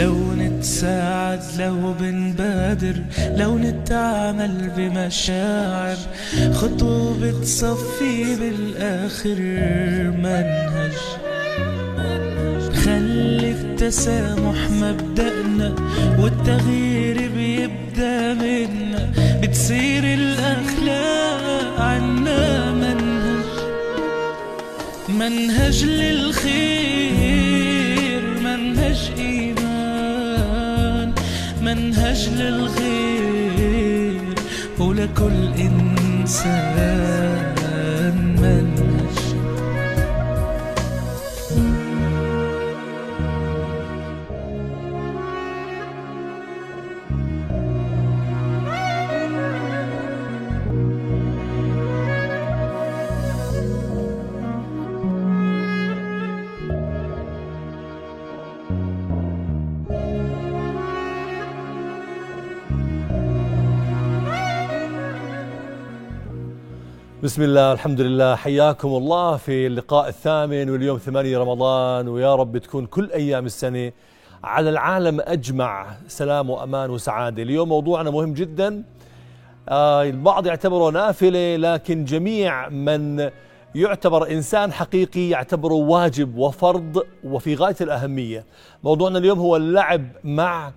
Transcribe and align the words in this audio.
لو 0.00 0.32
نتساعد 0.34 1.40
لو 1.58 1.92
بنبادر 2.00 2.94
لو 3.36 3.58
نتعامل 3.58 4.70
بمشاعر 4.76 5.96
خطوة 6.52 7.16
بتصفي 7.22 8.36
بالآخر 8.40 9.38
منهج. 10.24 10.96
خلي 12.84 13.50
التسامح 13.50 14.70
مبدأنا 14.70 15.74
والتغيير 16.18 17.30
بيبدأ 17.36 18.34
منا 18.34 19.10
بتصير 19.42 20.04
الأخلاق 20.04 21.80
عنا 21.80 22.72
منهج. 22.72 23.50
منهج 25.08 25.84
للخير. 25.84 27.19
ولكل 34.80 35.48
إنسان 35.58 37.49
بسم 67.30 67.42
الله 67.42 67.72
الحمد 67.72 68.00
لله. 68.00 68.34
حياكم 68.34 68.88
الله 68.88 69.36
في 69.36 69.66
اللقاء 69.66 70.08
الثامن 70.08 70.70
واليوم 70.70 70.98
ثمانية 70.98 71.38
رمضان. 71.38 72.08
ويا 72.08 72.34
رب 72.34 72.58
تكون 72.58 72.86
كل 72.86 73.10
أيام 73.10 73.46
السنة 73.46 73.92
على 74.44 74.70
العالم 74.70 75.20
أجمع 75.20 75.86
سلام 76.08 76.50
وأمان 76.50 76.90
وسعادة. 76.90 77.42
اليوم 77.42 77.68
موضوعنا 77.68 78.10
مهم 78.10 78.34
جدا. 78.34 78.82
آه 79.68 80.02
البعض 80.02 80.46
يعتبره 80.46 80.90
نافلة 80.90 81.56
لكن 81.56 82.04
جميع 82.04 82.68
من 82.68 83.30
يعتبر 83.74 84.30
إنسان 84.30 84.72
حقيقي 84.72 85.28
يعتبره 85.28 85.74
واجب 85.74 86.36
وفرض 86.36 87.02
وفي 87.24 87.54
غاية 87.54 87.76
الأهمية. 87.80 88.44
موضوعنا 88.84 89.18
اليوم 89.18 89.38
هو 89.38 89.56
اللعب 89.56 90.04
مع 90.24 90.72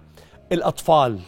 الأطفال. 0.52 1.20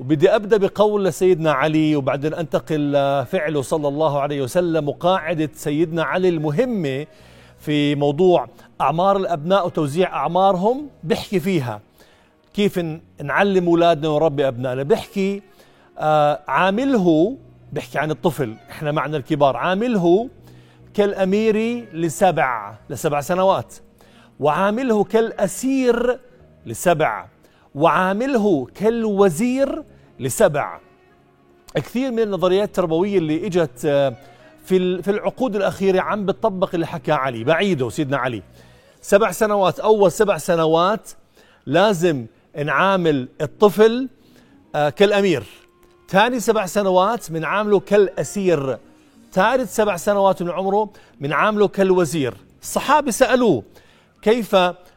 وبدي 0.00 0.30
أبدأ 0.36 0.56
بقول 0.56 1.12
سيدنا 1.12 1.52
علي 1.52 1.96
وبعدين 1.96 2.34
أنتقل 2.34 2.92
لفعله 2.92 3.62
صلى 3.62 3.88
الله 3.88 4.20
عليه 4.20 4.42
وسلم 4.42 4.88
وقاعدة 4.88 5.50
سيدنا 5.54 6.02
علي 6.02 6.28
المهمة 6.28 7.06
في 7.58 7.94
موضوع 7.94 8.48
أعمار 8.80 9.16
الأبناء 9.16 9.66
وتوزيع 9.66 10.16
أعمارهم. 10.16 10.88
بحكي 11.04 11.40
فيها 11.40 11.80
كيف 12.54 12.80
نعلم 13.22 13.66
أولادنا 13.66 14.08
ونربي 14.08 14.48
أبنائنا. 14.48 14.82
بحكي 14.82 15.42
آه 15.98 16.40
عامله 16.48 17.36
بحكي 17.72 17.98
عن 17.98 18.10
الطفل 18.10 18.54
إحنا 18.70 18.92
معنا 18.92 19.16
الكبار 19.16 19.56
عامله 19.56 20.28
كالامير 20.94 21.84
لسبع 21.92 22.74
لسبع 22.90 23.20
سنوات 23.20 23.74
وعامله 24.40 25.04
كالأسير 25.04 26.18
لسبع 26.66 27.26
وعامله 27.74 28.66
كالوزير 28.74 29.82
لسبع. 30.20 30.80
كثير 31.74 32.10
من 32.10 32.18
النظريات 32.18 32.68
التربوية 32.68 33.18
اللي 33.18 33.46
إجت 33.46 33.78
في 34.64 35.02
في 35.02 35.10
العقود 35.10 35.56
الأخيرة 35.56 36.00
عم 36.00 36.26
بتطبق 36.26 36.70
اللي 36.74 36.86
حكى 36.86 37.12
علي. 37.12 37.44
بعيده 37.44 37.88
سيدنا 37.88 38.16
علي. 38.16 38.42
سبع 39.02 39.30
سنوات 39.30 39.80
أول 39.80 40.12
سبع 40.12 40.38
سنوات 40.38 41.10
لازم 41.66 42.26
نعامل 42.64 43.28
الطفل 43.40 44.08
كالأمير. 44.72 45.44
ثاني 46.08 46.40
سبع 46.40 46.66
سنوات 46.66 47.30
بنعامله 47.32 47.80
كالأسير. 47.80 48.78
ثالث 49.32 49.76
سبع 49.76 49.96
سنوات 49.96 50.42
من 50.42 50.50
عمره 50.50 50.90
بنعامله 51.20 51.68
كالوزير. 51.68 52.34
الصحابة 52.62 53.10
سألوه 53.10 53.62
كيف 54.22 54.56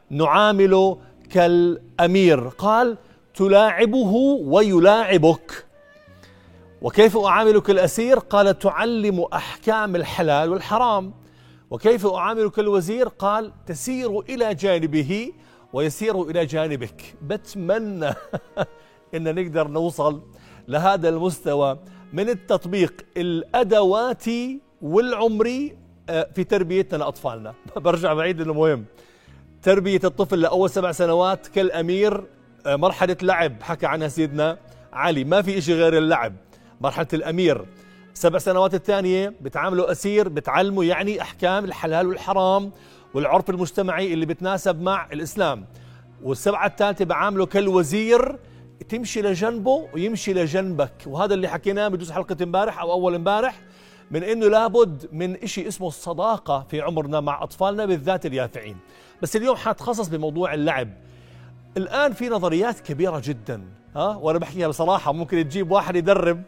نعامله 0.09 0.97
كالأمير؟ 1.29 2.47
قال 2.47 2.97
تلاعبه 3.35 4.13
ويلاعبك. 4.45 5.65
وكيف 6.81 7.17
أعاملك 7.17 7.69
الأسير؟ 7.69 8.19
قال 8.19 8.59
تعلم 8.59 9.25
أحكام 9.33 9.95
الحلال 9.95 10.49
والحرام. 10.49 11.13
وكيف 11.69 12.05
أعاملك 12.05 12.59
الوزير؟ 12.59 13.07
قال 13.07 13.51
تسير 13.65 14.19
إلى 14.19 14.55
جانبه 14.55 15.31
ويسير 15.73 16.21
إلى 16.21 16.45
جانبك. 16.45 17.15
بتمنى 17.21 18.09
إن 19.15 19.35
نقدر 19.35 19.67
نوصل 19.67 20.21
لهذا 20.67 21.09
المستوى 21.09 21.79
من 22.13 22.29
التطبيق 22.29 22.93
الأدواتي 23.17 24.61
والعمري 24.81 25.77
في 26.07 26.43
تربيتنا 26.43 26.97
لأطفالنا. 26.97 27.53
برجع 27.75 28.13
بعيد 28.13 28.41
إنه 28.41 28.53
مهم. 28.53 28.85
تربية 29.63 29.99
الطفل 30.03 30.41
لأول 30.41 30.69
سبع 30.69 30.91
سنوات 30.91 31.47
كالأمير 31.47 32.23
مرحلة 32.65 33.17
لعب. 33.21 33.63
حكى 33.63 33.85
عنها 33.85 34.07
سيدنا 34.07 34.57
علي. 34.93 35.23
ما 35.23 35.41
في 35.41 35.57
إشي 35.57 35.73
غير 35.73 35.97
اللعب. 35.97 36.33
مرحلة 36.81 37.07
الأمير. 37.13 37.65
سبع 38.13 38.39
سنوات 38.39 38.73
الثانية 38.73 39.33
بتعامله 39.41 39.91
أسير 39.91 40.29
بتعلمه 40.29 40.83
يعني 40.83 41.21
أحكام 41.21 41.65
الحلال 41.65 42.07
والحرام 42.07 42.71
والعرف 43.13 43.49
المجتمعي 43.49 44.13
اللي 44.13 44.25
بتناسب 44.25 44.81
مع 44.81 45.07
الإسلام. 45.13 45.65
والسبعة 46.23 46.65
الثالثة 46.67 47.05
بعامله 47.05 47.45
كالوزير. 47.45 48.39
تمشي 48.89 49.21
لجنبه 49.21 49.87
ويمشي 49.93 50.33
لجنبك. 50.33 50.93
وهذا 51.05 51.33
اللي 51.33 51.47
حكيناه 51.47 51.87
بجوز 51.87 52.11
حلقة 52.11 52.37
امبارح 52.41 52.79
أو 52.79 52.91
أول 52.91 53.15
امبارح 53.15 53.59
من 54.11 54.23
إنه 54.23 54.47
لابد 54.47 55.09
من 55.11 55.35
إشي 55.35 55.67
اسمه 55.67 55.87
الصداقة 55.87 56.65
في 56.69 56.81
عمرنا 56.81 57.19
مع 57.19 57.43
أطفالنا 57.43 57.85
بالذات 57.85 58.25
اليافعين. 58.25 58.77
بس 59.21 59.35
اليوم 59.35 59.55
حنتخصص 59.55 60.07
بموضوع 60.07 60.53
اللعب. 60.53 60.89
الآن 61.77 62.13
في 62.13 62.29
نظريات 62.29 62.79
كبيرة 62.79 63.21
جدا 63.25 63.63
ها؟ 63.95 64.07
وأنا 64.15 64.39
بحكيها 64.39 64.67
بصراحة 64.67 65.11
ممكن 65.13 65.43
تجيب 65.49 65.71
واحد 65.71 65.95
يدرب 65.95 66.43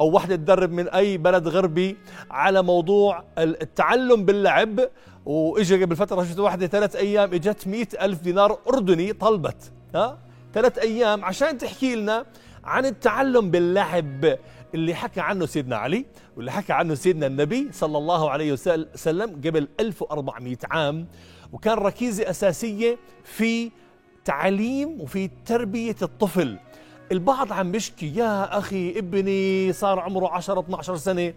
أو 0.00 0.10
واحدة 0.10 0.36
تدرب 0.36 0.70
من 0.72 0.88
أي 0.88 1.16
بلد 1.18 1.48
غربي 1.48 1.96
على 2.30 2.62
موضوع 2.62 3.24
التعلم 3.38 4.24
باللعب. 4.24 4.80
وإجا 5.26 5.76
قبل 5.76 5.96
فترة 5.96 6.24
شفت 6.24 6.38
واحدة 6.38 6.66
ثلاث 6.66 6.96
أيام 6.96 7.34
إجت 7.34 7.66
مئة 7.66 8.04
ألف 8.04 8.20
دينار 8.22 8.58
أردني 8.68 9.12
طلبت 9.12 9.72
ها؟ 9.94 10.18
ثلاث 10.54 10.78
أيام 10.78 11.24
عشان 11.24 11.58
تحكي 11.58 11.94
لنا 11.96 12.26
عن 12.64 12.86
التعلم 12.86 13.50
باللعب 13.50 14.38
اللي 14.74 14.94
حكى 14.94 15.20
عنه 15.20 15.46
سيدنا 15.46 15.76
علي 15.76 16.06
واللي 16.36 16.50
حكى 16.52 16.72
عنه 16.72 16.94
سيدنا 16.94 17.26
النبي 17.26 17.68
صلى 17.72 17.98
الله 17.98 18.30
عليه 18.30 18.52
وسلم 18.52 19.30
قبل 19.30 19.68
1400 19.80 20.56
عام. 20.70 21.06
وكان 21.52 21.78
ركيزة 21.78 22.30
أساسية 22.30 22.98
في 23.24 23.70
تعليم 24.24 25.00
وفي 25.00 25.30
تربية 25.46 25.96
الطفل. 26.02 26.58
البعض 27.12 27.52
عم 27.52 27.72
بيشكي 27.72 28.16
يا 28.16 28.58
أخي 28.58 28.98
ابني 28.98 29.72
صار 29.72 30.00
عمره 30.00 30.28
10 30.28 30.60
12 30.60 30.96
سنة 30.96 31.34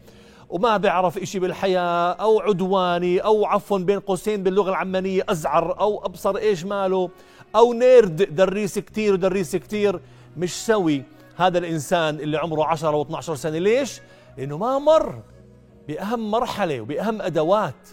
وما 0.49 0.77
بيعرف 0.77 1.17
إشي 1.17 1.39
بالحياة 1.39 2.11
أو 2.11 2.39
عدواني 2.39 3.19
أو 3.19 3.45
عفوا 3.45 3.77
بين 3.77 3.99
قوسين 3.99 4.43
باللغة 4.43 4.69
العمانية 4.69 5.23
أزعر 5.29 5.79
أو 5.79 6.05
أبصر 6.05 6.37
إيش 6.37 6.65
ماله 6.65 7.09
أو 7.55 7.73
نيرد 7.73 8.35
دريس 8.35 8.79
كتير 8.79 9.13
ودريس 9.13 9.55
كتير. 9.55 9.99
مش 10.37 10.65
سوي 10.65 11.03
هذا 11.35 11.57
الإنسان 11.57 12.19
اللي 12.19 12.37
عمره 12.37 12.65
10 12.65 13.03
و12 13.03 13.19
سنة. 13.19 13.57
ليش؟ 13.57 14.01
لأنه 14.37 14.57
ما 14.57 14.79
مر 14.79 15.19
بأهم 15.87 16.31
مرحلة 16.31 16.81
وبأهم 16.81 17.21
أدوات 17.21 17.89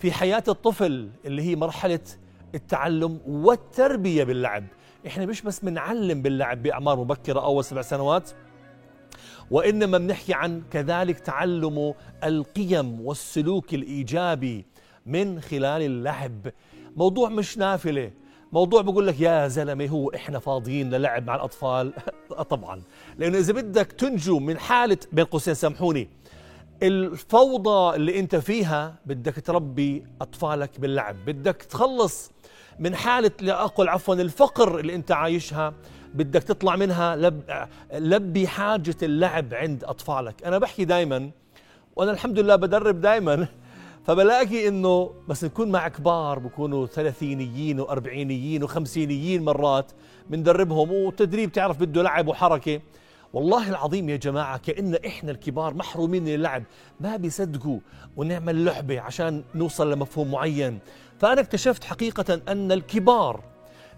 في 0.00 0.12
حياة 0.12 0.44
الطفل 0.48 1.08
اللي 1.24 1.42
هي 1.42 1.56
مرحلة 1.56 2.00
التعلم 2.54 3.20
والتربية 3.26 4.24
باللعب. 4.24 4.64
إحنا 5.06 5.26
مش 5.26 5.42
بس 5.42 5.60
بنعلم 5.60 6.22
باللعب 6.22 6.62
بأعمار 6.62 6.98
مبكرة 6.98 7.40
أول 7.40 7.64
سبع 7.64 7.82
سنوات 7.82 8.30
وإنما 9.50 9.98
بنحكي 9.98 10.34
عن 10.34 10.62
كذلك 10.70 11.18
تعلم 11.18 11.94
القيم 12.24 13.00
والسلوك 13.00 13.74
الإيجابي 13.74 14.64
من 15.06 15.40
خلال 15.40 15.82
اللعب. 15.82 16.46
موضوع 16.96 17.28
مش 17.28 17.58
نافلة. 17.58 18.10
موضوع 18.52 18.82
بقول 18.82 19.06
لك 19.06 19.20
يا 19.20 19.48
زلمة 19.48 19.86
هو 19.86 20.10
إحنا 20.10 20.38
فاضيين 20.38 20.90
للعب 20.90 21.26
مع 21.26 21.34
الأطفال؟ 21.34 21.92
طبعا. 22.50 22.82
لأنه 23.18 23.38
إذا 23.38 23.52
بدك 23.52 23.92
تنجو 23.92 24.38
من 24.38 24.58
حالة 24.58 24.98
بين 25.12 25.24
قوسين 25.24 25.54
سامحوني 25.54 26.08
الفوضى 26.82 27.96
اللي 27.96 28.18
أنت 28.20 28.36
فيها 28.36 28.94
بدك 29.06 29.34
تربي 29.40 30.04
أطفالك 30.20 30.80
باللعب. 30.80 31.24
بدك 31.24 31.56
تخلص 31.56 32.32
من 32.78 32.96
حالة 32.96 33.30
لا 33.40 33.64
أقول 33.64 33.88
عفوا 33.88 34.14
الفقر 34.14 34.78
اللي 34.78 34.94
أنت 34.94 35.12
عايشها 35.12 35.74
بدك 36.14 36.42
تطلع 36.42 36.76
منها 36.76 37.16
لب 37.16 37.66
لبي 37.92 38.48
حاجة 38.48 38.96
اللعب 39.02 39.54
عند 39.54 39.84
أطفالك. 39.84 40.44
أنا 40.44 40.58
بحكي 40.58 40.84
دايما 40.84 41.30
وأنا 41.96 42.10
الحمد 42.10 42.38
لله 42.38 42.56
بدرب 42.56 43.00
دايما 43.00 43.48
فبلاقي 44.06 44.68
إنه 44.68 45.14
بس 45.28 45.44
نكون 45.44 45.70
مع 45.70 45.88
كبار 45.88 46.38
بكونوا 46.38 46.86
ثلاثينيين 46.86 47.80
وأربعينيين 47.80 48.62
وخمسينيين 48.62 49.44
مرات 49.44 49.92
بندربهم 50.30 50.92
وتدريب 50.92 51.52
تعرف 51.52 51.80
بده 51.80 52.02
لعب 52.02 52.28
وحركة. 52.28 52.80
والله 53.32 53.70
العظيم 53.70 54.08
يا 54.08 54.16
جماعة 54.16 54.58
كأن 54.58 54.94
إحنا 55.06 55.30
الكبار 55.30 55.74
محرومين 55.74 56.24
من 56.24 56.34
اللعب. 56.34 56.62
ما 57.00 57.16
بيصدقوا 57.16 57.78
ونعمل 58.16 58.64
لعبة 58.64 59.00
عشان 59.00 59.44
نوصل 59.54 59.92
لمفهوم 59.92 60.30
معين. 60.30 60.78
فأنا 61.18 61.40
اكتشفت 61.40 61.84
حقيقة 61.84 62.40
أن 62.48 62.72
الكبار 62.72 63.44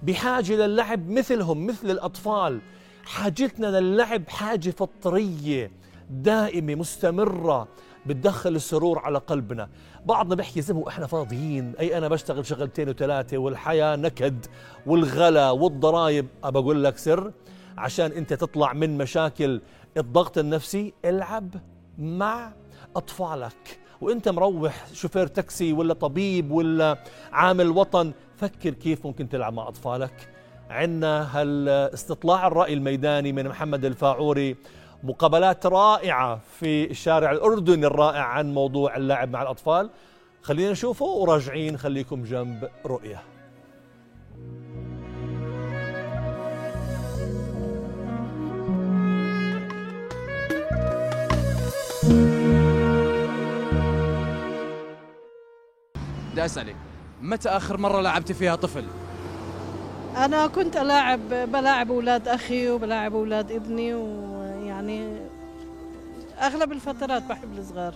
بحاجة 0.03 0.53
للعب 0.53 1.09
مثلهم 1.09 1.67
مثل 1.67 1.91
الأطفال. 1.91 2.61
حاجتنا 3.05 3.81
للعب 3.81 4.29
حاجة 4.29 4.71
فطرية 4.71 5.71
دائمة 6.11 6.75
مستمرة 6.75 7.69
بتدخل 8.07 8.57
السرور 8.57 8.99
على 8.99 9.19
قلبنا. 9.19 9.69
بعضنا 10.07 10.35
بيحكي 10.35 10.61
زلمة 10.61 10.89
إحنا 10.89 11.07
فاضيين؟ 11.07 11.75
أي 11.81 11.99
أنا 11.99 12.09
بشتغل 12.09 12.47
شغلتين 12.47 12.89
وثلاثة 12.89 13.39
والحياة 13.39 13.97
نكد 13.97 14.47
والغلا 14.87 15.51
والضرايب. 15.51 16.29
أبى 16.45 16.59
أقول 16.59 16.85
لك 16.85 16.99
سر 16.99 17.33
عشان 17.79 18.13
أنت 18.13 18.33
تطلع 18.33 18.73
من 18.73 18.99
مشاكل 18.99 19.61
الضغط 19.97 20.39
النفسي 20.39 20.95
العب 21.05 21.55
مع 21.99 22.53
أطفالك. 22.97 23.81
وانت 24.01 24.29
مروح 24.29 24.87
شوفير 24.93 25.27
تاكسي 25.27 25.73
ولا 25.73 25.95
طبيب 25.95 26.51
ولا 26.51 26.99
عامل 27.33 27.71
وطن 27.71 28.13
فكر 28.37 28.71
كيف 28.71 29.07
ممكن 29.07 29.29
تلعب 29.29 29.53
مع 29.53 29.69
أطفالك. 29.69 30.29
عندنا 30.71 31.41
هالاستطلاع 31.41 32.47
الرأي 32.47 32.75
الميداني 32.75 33.33
من 33.33 33.49
محمد 33.49 33.85
الفاعوري. 33.85 34.57
مقابلات 35.03 35.67
رائعة 35.67 36.41
في 36.59 36.91
الشارع 36.91 37.31
الأردني 37.31 37.87
الرائع 37.87 38.23
عن 38.23 38.55
موضوع 38.55 38.97
اللعب 38.97 39.31
مع 39.31 39.43
الأطفال. 39.43 39.91
خلينا 40.43 40.71
نشوفه 40.71 41.07
وراجعين 41.07 41.77
خليكم 41.77 42.23
جنب 42.23 42.69
رؤية. 42.87 43.23
أسألك 56.49 56.77
متى 57.23 57.49
آخر 57.49 57.77
مرة 57.77 58.01
لعبتي 58.01 58.35
فيها 58.35 58.57
طفل؟ 58.57 58.85
أنا 60.17 60.47
كنت 60.47 60.77
ألاعب 60.77 61.29
بلاعب 61.29 61.91
أولاد 61.91 62.29
أخي 62.29 62.71
وبلاعب 62.71 63.15
أولاد 63.15 63.53
ابني 63.53 63.95
ويعني 63.95 65.17
أغلب 66.41 66.73
الفترات 66.73 67.23
بحب 67.23 67.59
الصغار. 67.59 67.95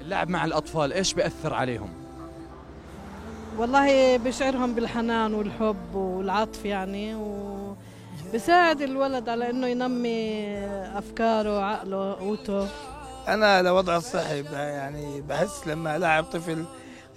اللعب 0.00 0.28
مع 0.28 0.44
الأطفال 0.44 0.92
إيش 0.92 1.14
بيأثر 1.14 1.54
عليهم؟ 1.54 1.88
والله 3.58 4.16
بشعرهم 4.16 4.74
بالحنان 4.74 5.34
والحب 5.34 5.94
والعطف 5.94 6.64
يعني 6.64 7.14
وبساعد 7.14 8.80
الولد 8.82 9.28
على 9.28 9.50
إنه 9.50 9.66
ينمي 9.66 10.58
أفكاره 10.98 11.60
عقله 11.62 12.12
قوته 12.14 12.68
أنا 13.28 13.62
لوضع 13.62 13.96
الصحي 13.96 14.42
يعني 14.52 15.20
بحس 15.20 15.66
لما 15.66 15.96
ألاعب 15.96 16.24
طفل 16.24 16.64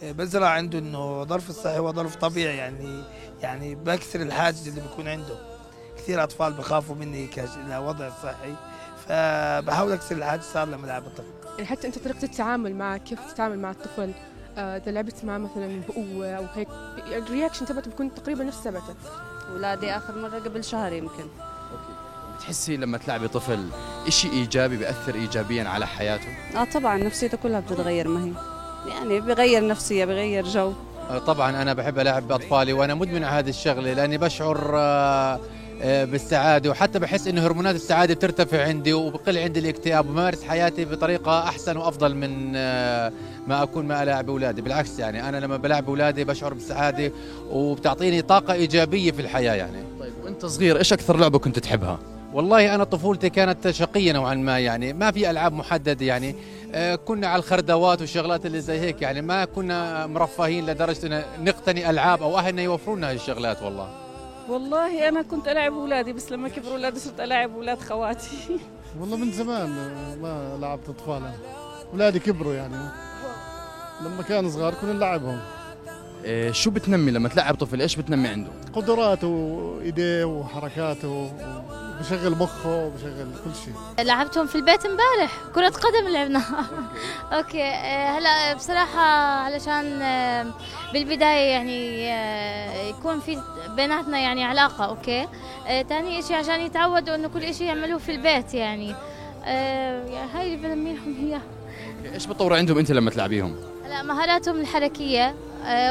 بزرع 0.04 0.48
عنده 0.50 0.80
إنه 0.80 1.24
ظرف 1.24 1.50
الصحي 1.50 1.78
هو 1.78 1.94
ظرف 1.94 2.16
طبيعي 2.16 2.58
يعني 2.58 3.04
يعني 3.42 3.76
بكسر 3.76 4.22
الحاجز 4.22 4.68
اللي 4.68 4.82
بيكون 4.82 5.08
عنده. 5.08 5.36
كثير 5.98 6.24
أطفال 6.24 6.54
بخافوا 6.54 6.96
مني 6.96 7.30
لوضع 7.70 8.08
الصحي 8.08 8.54
فبحاول 9.08 9.92
أكسر 9.92 10.16
الحاجز 10.16 10.44
صار 10.44 10.68
لما 10.68 10.86
العب 10.86 11.06
الطفل. 11.08 11.28
يعني 11.58 11.66
حتى 11.66 11.88
أنت 11.88 12.00
طريقة 12.00 12.24
التعامل 12.24 12.76
معه 12.76 12.98
كيف 12.98 13.20
تتعامل 13.34 13.60
مع 13.60 13.72
الطفل 13.72 14.12
آه، 14.58 14.78
إذا 14.78 14.92
لعبت 14.92 15.26
معه 15.26 15.38
مثلا 15.38 15.82
بقوة 15.88 16.32
أو 16.32 16.46
هيك 16.56 16.68
الرياكشن 17.08 17.66
تبعته 17.66 17.92
بيكون 17.92 18.14
تقريبا 18.16 18.44
نفس 18.44 18.58
ثبتت 18.58 18.96
ولادي 19.54 19.92
آخر 19.92 20.18
مرة 20.18 20.40
قبل 20.40 20.64
شهر 20.64 20.94
يمكن. 20.94 21.26
بتحسي 22.38 22.78
لما 22.78 22.98
تلعبي 22.98 23.28
طفل 23.28 23.70
إشي 24.08 24.30
إيجابي 24.30 24.78
بيأثر 24.78 25.16
ايجابيا 25.16 25.64
على 25.70 25.88
حياته؟ 25.88 26.28
آه 26.56 26.64
طبعا 26.64 26.98
نفسيته 26.98 27.38
كلها 27.38 27.60
بتتغير 27.60 28.08
ما 28.08 28.26
هي. 28.26 28.32
يعني 28.88 29.20
بغير 29.20 29.68
نفسية 29.68 30.06
بغير 30.06 30.44
جو. 30.46 30.74
طبعا 31.28 31.62
أنا 31.62 31.74
بحب 31.74 32.00
ألعب 32.00 32.28
بأطفالي 32.28 32.74
وأنا 32.74 32.94
مدمن 32.96 33.24
على 33.24 33.40
هذه 33.40 33.50
الشغلة 33.50 33.94
لأني 33.94 34.18
بشعر 34.18 34.72
آه، 34.76 35.40
آه، 35.82 36.06
بالسعادة 36.06 36.70
وحتى 36.70 37.00
بحس 37.00 37.28
انه 37.28 37.46
هرمونات 37.46 37.76
السعادة 37.76 38.14
بترتفع 38.14 38.64
عندي 38.64 38.94
وبقل 38.94 39.38
عندي 39.38 39.60
الاكتئاب 39.60 40.06
وبمارس 40.10 40.44
حياتي 40.44 40.86
بطريقة 40.86 41.40
أحسن 41.44 41.78
وأفضل 41.78 42.16
من 42.16 42.54
آه، 42.56 43.12
ما 43.48 43.64
أكون 43.64 43.86
ما 43.86 44.04
العب 44.04 44.30
أولادي. 44.30 44.62
بالعكس 44.62 45.00
يعني 45.00 45.30
أنا 45.30 45.38
لما 45.38 45.58
بلعب 45.58 45.88
أولادي 45.90 46.24
بشعر 46.24 46.54
بالسعادة 46.54 47.12
وبتعطيني 47.50 48.22
طاقة 48.22 48.54
إيجابية 48.54 49.12
في 49.12 49.22
الحياة 49.22 49.54
يعني. 49.54 49.84
طيب 50.00 50.14
وأنت 50.24 50.46
صغير 50.46 50.78
إيش 50.78 50.94
أكثر 50.94 51.18
لعبة 51.18 51.40
كنت 51.40 51.60
تحبها؟ 51.60 52.00
والله 52.34 52.76
أنا 52.76 52.84
طفولتي 52.84 53.30
كانت 53.30 53.70
شقية 53.70 54.12
نوعا 54.12 54.34
ما 54.34 54.60
يعني 54.60 54.94
ما 54.94 55.12
في 55.12 55.30
ألعاب 55.30 55.54
محددة 55.54 56.06
يعني. 56.06 56.36
آه، 56.74 56.96
كنا 56.96 57.28
على 57.28 57.40
الخردوات 57.40 58.02
والشغلات 58.02 58.46
اللي 58.46 58.62
زي 58.62 58.80
هيك 58.80 59.02
يعني 59.02 59.22
ما 59.22 59.46
كنا 59.46 60.08
مرفهين 60.08 60.66
لدرجة 60.66 61.06
إن 61.08 61.24
نقتني 61.46 61.90
ألعاب 61.90 62.24
أو 62.24 62.38
أهلنا 62.38 62.62
يوفروا 62.62 62.96
لنا 62.96 63.12
الشغلات 63.12 63.64
والله. 63.64 63.90
والله 64.50 65.10
أنا 65.10 65.22
كنت 65.22 65.48
ألعب 65.48 65.74
أولادي 65.74 66.14
بس 66.14 66.32
لما 66.32 66.50
كبروا 66.50 66.72
أولادي 66.72 67.00
صرت 67.00 67.20
ألعب 67.20 67.56
أولاد 67.56 67.80
خواتي. 67.80 68.38
والله 69.00 69.18
من 69.18 69.32
زمان 69.32 69.70
ما 70.22 70.58
لعبت 70.62 70.90
أطفال. 70.90 71.18
أنا. 71.18 71.34
أولادي 71.94 72.20
كبروا 72.20 72.54
يعني. 72.54 72.76
لما 74.06 74.24
كانوا 74.24 74.50
صغار 74.50 74.74
كنا 74.74 74.94
نلعبهم. 74.94 75.40
إيه 76.26 76.52
شو 76.52 76.72
بتنمي 76.72 77.12
لما 77.12 77.30
تلعب 77.30 77.56
طفل؟ 77.56 77.82
إيش 77.82 77.96
بتنمي 77.96 78.28
عنده؟ 78.28 78.50
قدراته 78.74 79.28
وإيديه 79.28 80.24
وحركاته. 80.26 81.32
بشغل 82.00 82.32
مخه 82.32 82.70
وبشغل 82.70 83.28
كل 83.46 83.52
شيء. 83.66 84.06
لعبتهم 84.06 84.48
في 84.48 84.56
البيت 84.56 84.86
امبارح. 84.86 85.32
كرة 85.56 85.70
قدم 85.70 86.08
لعبناها. 86.08 86.66
Okay. 87.38 87.64
آه، 87.64 88.18
هلا 88.18 88.54
بصراحة 88.54 89.02
علشان 89.46 90.02
آه، 90.02 90.46
بالبداية 90.94 91.52
يعني 91.52 92.12
آه، 92.14 92.88
يكون 92.90 93.20
في 93.20 93.42
بيناتنا 93.76 94.20
يعني 94.20 94.44
علاقة. 94.44 94.86
Okay. 94.86 95.28
تاني 95.90 96.20
إشي 96.20 96.36
عشان 96.36 96.62
يتعودوا 96.62 97.16
إنه 97.16 97.28
كل 97.28 97.44
إشي 97.44 97.66
يعملوه 97.66 98.00
في 98.00 98.12
البيت 98.12 98.54
يعني. 98.54 98.96
يعني 99.46 100.32
هاي 100.34 100.54
اللي 100.56 100.68
بنميهم 100.68 101.16
هي. 101.20 101.34
Okay، 101.36 102.14
إيش 102.14 102.26
بتطور 102.26 102.54
عندهم 102.54 102.78
أنت 102.78 102.92
لما 102.92 103.12
تلعبيهم؟ 103.12 103.56
هلا 103.86 104.04
مهاراتهم 104.04 104.62
الحركية 104.62 105.36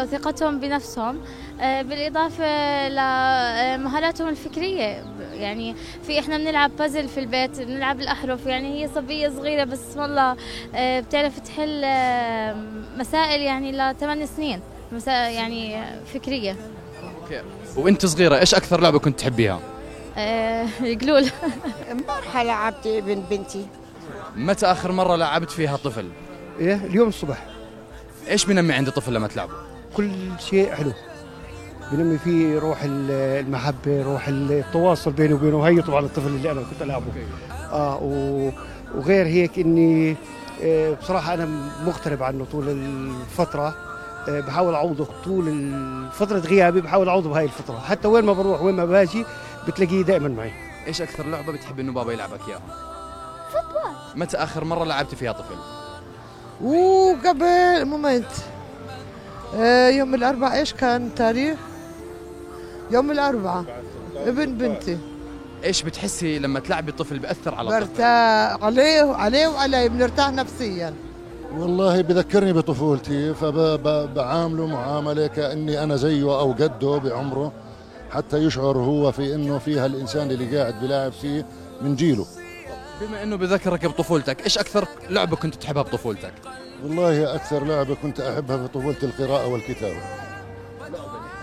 وثقتهم 0.02 0.60
بنفسهم. 0.60 1.20
بالإضافة 1.60 2.88
لمهاراتهم 2.88 4.28
الفكرية. 4.28 5.04
يعني 5.38 5.74
في 6.06 6.18
إحنا 6.18 6.36
بنلعب 6.38 6.76
بازل 6.76 7.08
في 7.08 7.20
البيت 7.20 7.60
بنلعب 7.60 8.00
الأحرف 8.00 8.46
يعني 8.46 8.82
هي 8.84 8.88
صبية 8.94 9.28
صغيرة 9.28 9.64
بس 9.64 9.96
والله 9.96 10.36
آه، 10.74 11.00
بتعرف 11.00 11.38
تحل 11.38 11.82
آه، 11.84 12.56
مسائل 12.96 13.40
يعني 13.40 13.72
لثمان 13.72 14.26
سنين 14.26 14.60
مسائل 14.92 15.34
يعني 15.34 15.84
فكرية. 16.14 16.56
Okay. 17.22 17.42
وأنت 17.76 18.06
صغيرة 18.06 18.38
إيش 18.38 18.54
أكثر 18.54 18.80
لعبة 18.80 18.98
كنت 18.98 19.18
تحبيها؟ 19.18 19.60
آه، 20.16 20.66
قلول 21.02 21.26
امبارحة 21.90 22.42
لعبت 22.42 22.86
ابن 22.86 23.22
بنتي. 23.30 23.66
متى 24.36 24.66
آخر 24.66 24.92
مرة 24.92 25.16
لعبت 25.16 25.50
فيها 25.50 25.76
طفل؟ 25.76 26.08
إيه 26.60 26.74
اليوم 26.74 27.08
الصبح. 27.08 27.44
إيش 28.30 28.44
بنمي 28.46 28.72
عند 28.74 28.88
الطفل 28.88 29.14
لما 29.14 29.28
تلعبه 29.28 29.52
كل 29.96 30.10
شيء 30.50 30.74
حلو. 30.74 30.92
بنمي 31.92 32.18
فيه 32.18 32.58
روح 32.58 32.82
ال- 32.82 33.10
المحبة 33.46 34.02
روح 34.02 34.28
التواصل 34.28 35.12
بيني 35.12 35.34
وبينه. 35.34 35.62
هي 35.62 35.82
طبعا 35.82 36.00
الطفل 36.00 36.26
اللي 36.26 36.50
أنا 36.50 36.60
كنت 36.60 36.82
ألعبه. 36.82 37.04
آه 37.72 37.98
و- 38.02 38.50
وغير 38.94 39.26
هيك 39.26 39.58
إني 39.58 40.16
آه، 40.62 40.94
بصراحة 41.02 41.34
أنا 41.34 41.48
مغترب 41.86 42.22
عنه 42.22 42.46
طول 42.52 42.68
الفترة. 42.68 43.74
آه، 44.28 44.40
بحاول 44.40 44.74
أعوضه 44.74 45.06
طول 45.24 45.72
فترة 46.12 46.38
غيابي 46.38 46.80
بحاول 46.80 47.08
أعوضه 47.08 47.28
بهاي 47.30 47.44
الفترة. 47.44 47.78
حتى 47.78 48.08
وين 48.08 48.24
ما 48.24 48.32
بروح 48.32 48.62
وين 48.62 48.74
ما 48.74 48.84
باجي 48.84 49.24
بتلاقيه 49.68 50.02
دائما 50.02 50.28
معي. 50.28 50.52
إيش 50.86 51.02
أكثر 51.02 51.26
لعبة 51.26 51.52
بتحب 51.52 51.80
إنه 51.80 51.92
بابا 51.92 52.12
يلعبك 52.12 52.40
إياها؟ 52.48 52.60
Football. 53.52 54.20
متى 54.20 54.36
آخر 54.36 54.64
مرة 54.64 54.84
لعبت 54.84 55.14
فيها 55.14 55.32
طفل؟ 55.32 55.54
وقبل 56.64 57.84
moment 57.84 58.30
آه، 59.56 59.88
يوم 59.88 60.14
الأربعاء 60.14 60.58
إيش 60.58 60.72
كان 60.74 61.14
تاريخ؟ 61.14 61.58
يوم 62.90 63.10
الأربعاء. 63.10 63.64
ابن 64.16 64.58
بنتي. 64.58 64.98
إيش 65.64 65.82
بتحسي 65.82 66.38
لما 66.38 66.60
تلعبي 66.60 66.92
طفل 66.92 67.18
بيأثر 67.18 67.54
على 67.54 67.68
الطفل 67.68 67.92
برتاح 67.92 68.64
عليه 68.64 69.02
عليه 69.02 69.46
وعلي 69.46 69.88
بنرتاح 69.88 70.32
نفسيا. 70.32 70.94
والله 71.56 72.00
بذكرني 72.00 72.52
بطفولتي 72.52 73.34
فبعامله 73.34 74.66
معاملة 74.66 75.26
كأني 75.26 75.82
أنا 75.82 75.96
زيه 75.96 76.40
أو 76.40 76.52
قده 76.52 76.98
بعمره 76.98 77.52
حتى 78.10 78.36
يشعر 78.36 78.78
هو 78.78 79.12
في 79.12 79.34
إنه 79.34 79.58
فيها 79.58 79.86
الإنسان 79.86 80.30
اللي 80.30 80.58
قاعد 80.58 80.80
بلاعب 80.80 81.12
فيه 81.12 81.46
من 81.82 81.96
جيله. 81.96 82.26
بما 83.00 83.22
إنه 83.22 83.36
بذكرك 83.36 83.86
بطفولتك 83.86 84.44
إيش 84.44 84.58
أكثر 84.58 84.88
لعبة 85.10 85.36
كنت 85.36 85.54
تحبها 85.54 85.82
بطفولتك؟ 85.82 86.32
والله 86.84 87.34
أكثر 87.34 87.64
لعبة 87.64 87.94
كنت 87.94 88.20
أحبها 88.20 88.56
في 88.56 88.68
طفولتي 88.68 89.06
القراءة 89.06 89.46
والكتابة. 89.46 90.00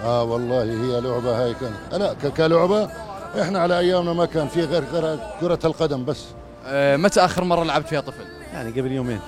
آه 0.04 0.24
والله 0.24 0.64
هي 0.64 1.02
لعبة 1.02 1.44
هاي 1.44 1.54
كانت. 1.54 1.75
لا 1.94 2.14
كلعبة 2.30 2.90
إحنا 3.42 3.60
على 3.60 3.80
أيامنا 3.80 4.14
ما 4.14 4.25
كان 4.25 4.48
في 4.48 4.62
غير 4.64 4.84
كرة 5.42 5.60
القدم 5.66 6.06
بس. 6.06 6.25
آه 6.66 6.98
متى 6.98 7.20
آخر 7.20 7.44
مرة 7.44 7.64
لعبت 7.64 7.88
فيها 7.88 8.02
طفل؟ 8.02 8.25
يعني 8.54 8.70
قبل 8.72 8.92
يومين. 8.92 9.20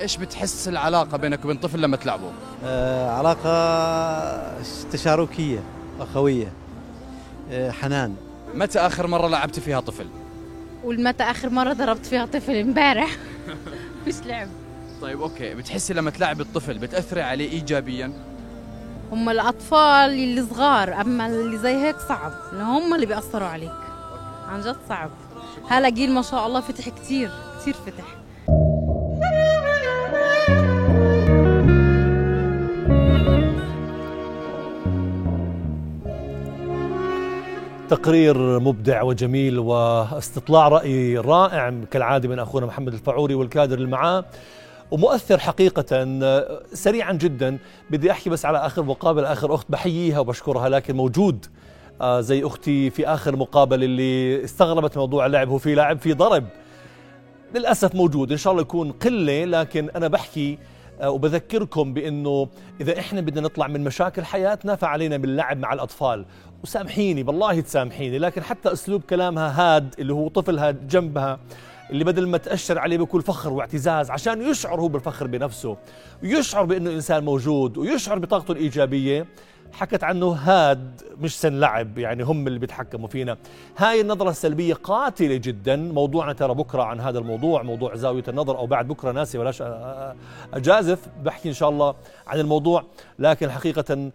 إيش 0.00 0.16
بتحس 0.16 0.68
العلاقة 0.68 1.16
بينك 1.16 1.44
وبين 1.44 1.56
طفل 1.56 1.80
لما 1.82 1.96
تلعبه؟ 1.96 2.30
آه 2.64 3.10
علاقة 3.10 4.62
تشاركية 4.92 5.58
أخوية 6.00 6.52
آه 7.50 7.70
حنان. 7.70 8.14
متى 8.54 8.78
آخر 8.78 9.06
مرة 9.06 9.28
لعبت 9.28 9.60
فيها 9.60 9.80
طفل؟ 9.80 10.06
والمتى 10.84 11.22
آخر 11.22 11.50
مرة 11.50 11.72
ضربت 11.72 12.06
فيها 12.06 12.26
طفل؟ 12.26 12.56
امبارح. 12.56 13.16
مش 14.06 14.14
لعب. 14.26 14.48
طيب 15.02 15.22
أوكي. 15.22 15.54
بتحسي 15.54 15.94
لما 15.94 16.10
تلعب 16.10 16.40
الطفل 16.40 16.78
بتأثري 16.78 17.22
عليه 17.22 17.50
ايجابيا؟ 17.52 18.12
هم 19.12 19.28
الأطفال 19.28 20.10
اللي 20.10 20.46
صغار 20.46 21.00
أما 21.00 21.26
اللي 21.26 21.58
زي 21.58 21.74
هيك 21.76 21.96
صعب 22.08 22.32
لأن 22.52 22.62
هم 22.62 22.94
اللي 22.94 23.06
بيأثروا 23.06 23.48
عليك. 23.48 23.72
عن 24.48 24.60
جد 24.60 24.76
صعب. 24.88 25.10
هلا 25.68 25.88
جيل 25.88 26.12
ما 26.12 26.22
شاء 26.22 26.46
الله 26.46 26.60
فتح 26.60 26.88
كتير 26.88 27.30
كتير 27.60 27.74
فتح. 27.74 28.04
تقرير 37.88 38.58
مبدع 38.58 39.02
وجميل 39.02 39.58
واستطلاع 39.58 40.68
رأي 40.68 41.18
رائع 41.18 41.74
كالعادة 41.90 42.28
من 42.28 42.38
أخونا 42.38 42.66
محمد 42.66 42.92
الفعوري 42.92 43.34
والكادر 43.34 43.76
اللي 43.78 43.88
معاه. 43.88 44.24
ومؤثر 44.90 45.38
حقيقة 45.38 46.04
سريعا 46.72 47.12
جدا. 47.12 47.58
بدي 47.90 48.10
أحكي 48.10 48.30
بس 48.30 48.44
على 48.44 48.58
آخر 48.58 48.82
مقابلة 48.82 49.32
آخر 49.32 49.54
أخت 49.54 49.66
بحييها 49.70 50.18
وبشكرها 50.18 50.68
لكن 50.68 50.96
موجود 50.96 51.46
آه، 52.00 52.20
زي 52.20 52.44
أختي 52.44 52.90
في 52.90 53.06
آخر 53.06 53.36
مقابلة 53.36 53.84
اللي 53.84 54.44
استغربت 54.44 54.98
موضوع 54.98 55.26
اللعب. 55.26 55.48
هو 55.48 55.58
في 55.58 55.74
لاعب 55.74 55.98
في 55.98 56.12
ضرب. 56.12 56.44
للأسف 57.54 57.94
موجود. 57.94 58.32
إن 58.32 58.38
شاء 58.38 58.50
الله 58.50 58.62
يكون 58.62 58.92
قلة 58.92 59.44
لكن 59.44 59.90
أنا 59.90 60.08
بحكي 60.08 60.58
آه، 61.00 61.10
وبذكركم 61.10 61.94
بأنه 61.94 62.48
إذا 62.80 62.98
إحنا 62.98 63.20
بدنا 63.20 63.40
نطلع 63.40 63.66
من 63.66 63.84
مشاكل 63.84 64.24
حياتنا 64.24 64.76
فعلينا 64.76 65.16
باللعب 65.16 65.58
مع 65.58 65.72
الأطفال. 65.72 66.24
وسامحيني 66.64 67.22
بالله 67.22 67.60
تسامحيني 67.60 68.18
لكن 68.18 68.42
حتى 68.42 68.72
أسلوب 68.72 69.02
كلامها 69.02 69.60
هاد 69.60 69.94
اللي 69.98 70.12
هو 70.12 70.28
طفلها 70.28 70.70
جنبها 70.70 71.38
اللي 71.92 72.04
بدل 72.04 72.28
ما 72.28 72.38
تأشر 72.38 72.78
عليه 72.78 72.98
بكل 72.98 73.22
فخر 73.22 73.52
واعتزاز 73.52 74.10
عشان 74.10 74.42
يشعر 74.42 74.80
هو 74.80 74.88
بالفخر 74.88 75.26
بنفسه 75.26 75.76
ويشعر 76.22 76.64
بأنه 76.64 76.90
إنسان 76.90 77.24
موجود 77.24 77.78
ويشعر 77.78 78.18
بطاقته 78.18 78.52
الإيجابية. 78.52 79.26
حكت 79.72 80.04
عنه 80.04 80.26
هاد 80.26 81.02
مش 81.20 81.40
سن 81.40 81.60
لعب 81.60 81.98
يعني 81.98 82.22
هم 82.22 82.46
اللي 82.46 82.58
بيتحكموا 82.58 83.08
فينا. 83.08 83.36
هاي 83.76 84.00
النظرة 84.00 84.30
السلبية 84.30 84.74
قاتلة 84.74 85.36
جدا. 85.36 85.76
موضوعنا 85.76 86.32
ترى 86.32 86.54
بكرة 86.54 86.82
عن 86.82 87.00
هذا 87.00 87.18
الموضوع 87.18 87.62
موضوع 87.62 87.94
زاوية 87.94 88.24
النظر 88.28 88.58
أو 88.58 88.66
بعد 88.66 88.88
بكرة 88.88 89.12
ناسي 89.12 89.38
ولاش 89.38 89.62
أجازف. 90.54 90.98
بحكي 91.24 91.48
إن 91.48 91.54
شاء 91.54 91.68
الله 91.68 91.94
عن 92.26 92.40
الموضوع. 92.40 92.84
لكن 93.18 93.50
حقيقة 93.50 94.10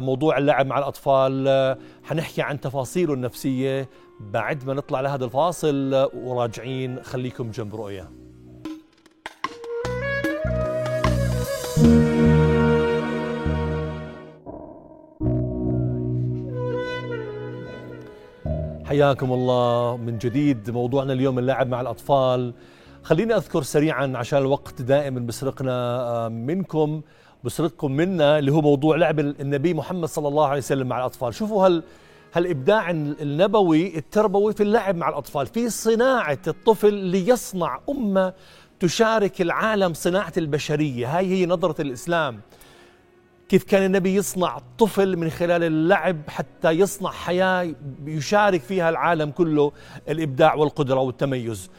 موضوع 0.00 0.38
اللعب 0.38 0.66
مع 0.66 0.78
الأطفال 0.78 1.76
حنحكي 2.04 2.42
عن 2.42 2.60
تفاصيله 2.60 3.14
النفسية. 3.14 3.88
بعد 4.20 4.64
ما 4.64 4.74
نطلع 4.74 5.00
لهذا 5.00 5.24
الفاصل 5.24 6.08
وراجعين 6.14 7.02
خليكم 7.02 7.50
جنب 7.50 7.74
رؤية. 7.74 8.10
حياكم 18.84 19.32
الله. 19.32 19.96
من 19.96 20.18
جديد 20.18 20.70
موضوعنا 20.70 21.12
اليوم 21.12 21.38
اللعب 21.38 21.68
مع 21.68 21.80
الأطفال. 21.80 22.54
خليني 23.02 23.34
أذكر 23.36 23.62
سريعا 23.62 24.12
عشان 24.16 24.38
الوقت 24.38 24.82
دائما 24.82 25.20
بسرقنا 25.20 26.00
آه، 26.00 26.28
منكم 26.28 27.02
بسرقكم 27.44 27.92
منا 27.92 28.38
اللي 28.38 28.52
هو 28.52 28.60
موضوع 28.60 28.96
لعب 28.96 29.18
النبي 29.18 29.74
محمد 29.74 30.08
صلى 30.08 30.28
الله 30.28 30.46
عليه 30.46 30.58
وسلم 30.58 30.88
مع 30.88 30.98
الأطفال. 30.98 31.34
شوفوا 31.34 31.66
هل 31.66 31.82
هالإبداع 32.32 32.90
النبوي 32.90 33.98
التربوي 33.98 34.52
في 34.52 34.62
اللعب 34.62 34.96
مع 34.96 35.08
الأطفال 35.08 35.46
في 35.46 35.70
صناعة 35.70 36.38
الطفل 36.46 36.94
ليصنع 36.94 37.80
أمة 37.88 38.32
تشارك 38.80 39.40
العالم 39.40 39.94
صناعة 39.94 40.32
البشرية. 40.36 41.18
هاي 41.18 41.26
هي 41.26 41.46
نظرة 41.46 41.82
الإسلام. 41.82 42.40
كيف 43.48 43.64
كان 43.64 43.82
النبي 43.82 44.14
يصنع 44.14 44.58
طفل 44.78 45.16
من 45.16 45.30
خلال 45.30 45.64
اللعب 45.64 46.16
حتى 46.28 46.70
يصنع 46.70 47.10
حياة 47.10 47.74
يشارك 48.04 48.60
فيها 48.60 48.88
العالم 48.88 49.30
كله 49.30 49.72
الإبداع 50.08 50.54
والقدرة 50.54 51.00
والتميز. 51.00 51.70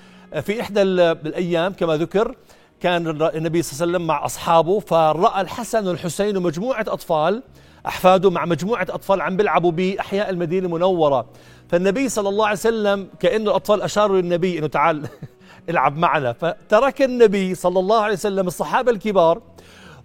في 0.42 0.62
إحدى 0.62 0.82
الأيام 0.82 1.74
كما 1.74 1.98
ذكر 1.98 2.36
كان 2.80 3.08
النبي 3.08 3.62
صلى 3.62 3.74
الله 3.74 3.82
عليه 3.82 3.92
وسلم 3.92 4.08
مع 4.08 4.26
أصحابه 4.26 4.80
فرأى 4.80 5.42
الحسن 5.42 5.88
والحسين 5.88 6.38
ومجموعة 6.38 6.86
أطفال 6.88 7.44
أحفاده 7.88 8.30
مع 8.30 8.46
مجموعة 8.46 8.88
أطفال 8.90 9.22
عم 9.22 9.38
بيلعبوا 9.38 9.72
بأحياء 9.72 10.30
المدينة 10.30 10.66
المنورة. 10.66 11.26
فالنبي 11.70 12.10
صلى 12.10 12.30
الله 12.30 12.46
عليه 12.46 12.58
وسلم 12.58 13.08
كأن 13.20 13.42
الأطفال 13.42 13.82
أشاروا 13.82 14.22
للنبي 14.22 14.60
أنه 14.60 14.68
تعال 14.68 15.08
العب 15.70 15.98
معنا. 15.98 16.34
فترك 16.34 17.02
النبي 17.02 17.56
صلى 17.56 17.80
الله 17.80 18.02
عليه 18.02 18.14
وسلم 18.14 18.48
الصحابة 18.48 18.92
الكبار 18.92 19.42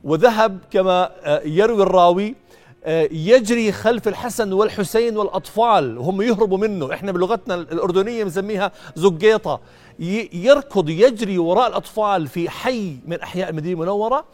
وذهب 0.05 0.59
كما 0.71 1.11
آه، 1.25 1.43
يروي 1.45 1.83
الراوي 1.83 2.35
آه، 2.85 3.09
يجري 3.13 3.73
خلف 3.73 4.09
الحسن 4.09 4.53
والحسين 4.53 5.17
والأطفال. 5.17 5.99
وهم 5.99 6.23
يهربوا 6.23 6.59
منه. 6.59 6.93
إحنا 6.95 7.13
بلغتنا 7.13 7.55
الأردنية 7.55 8.25
بنسميها 8.25 8.73
زقيطة. 8.95 9.61
يركض 10.33 10.89
يجري 10.89 11.39
وراء 11.39 11.69
الأطفال 11.69 12.27
في 12.27 12.51
حي 12.51 12.97
من 13.07 13.21
أحياء 13.21 13.51
المدينة 13.51 13.75
المنورة. 13.75 14.25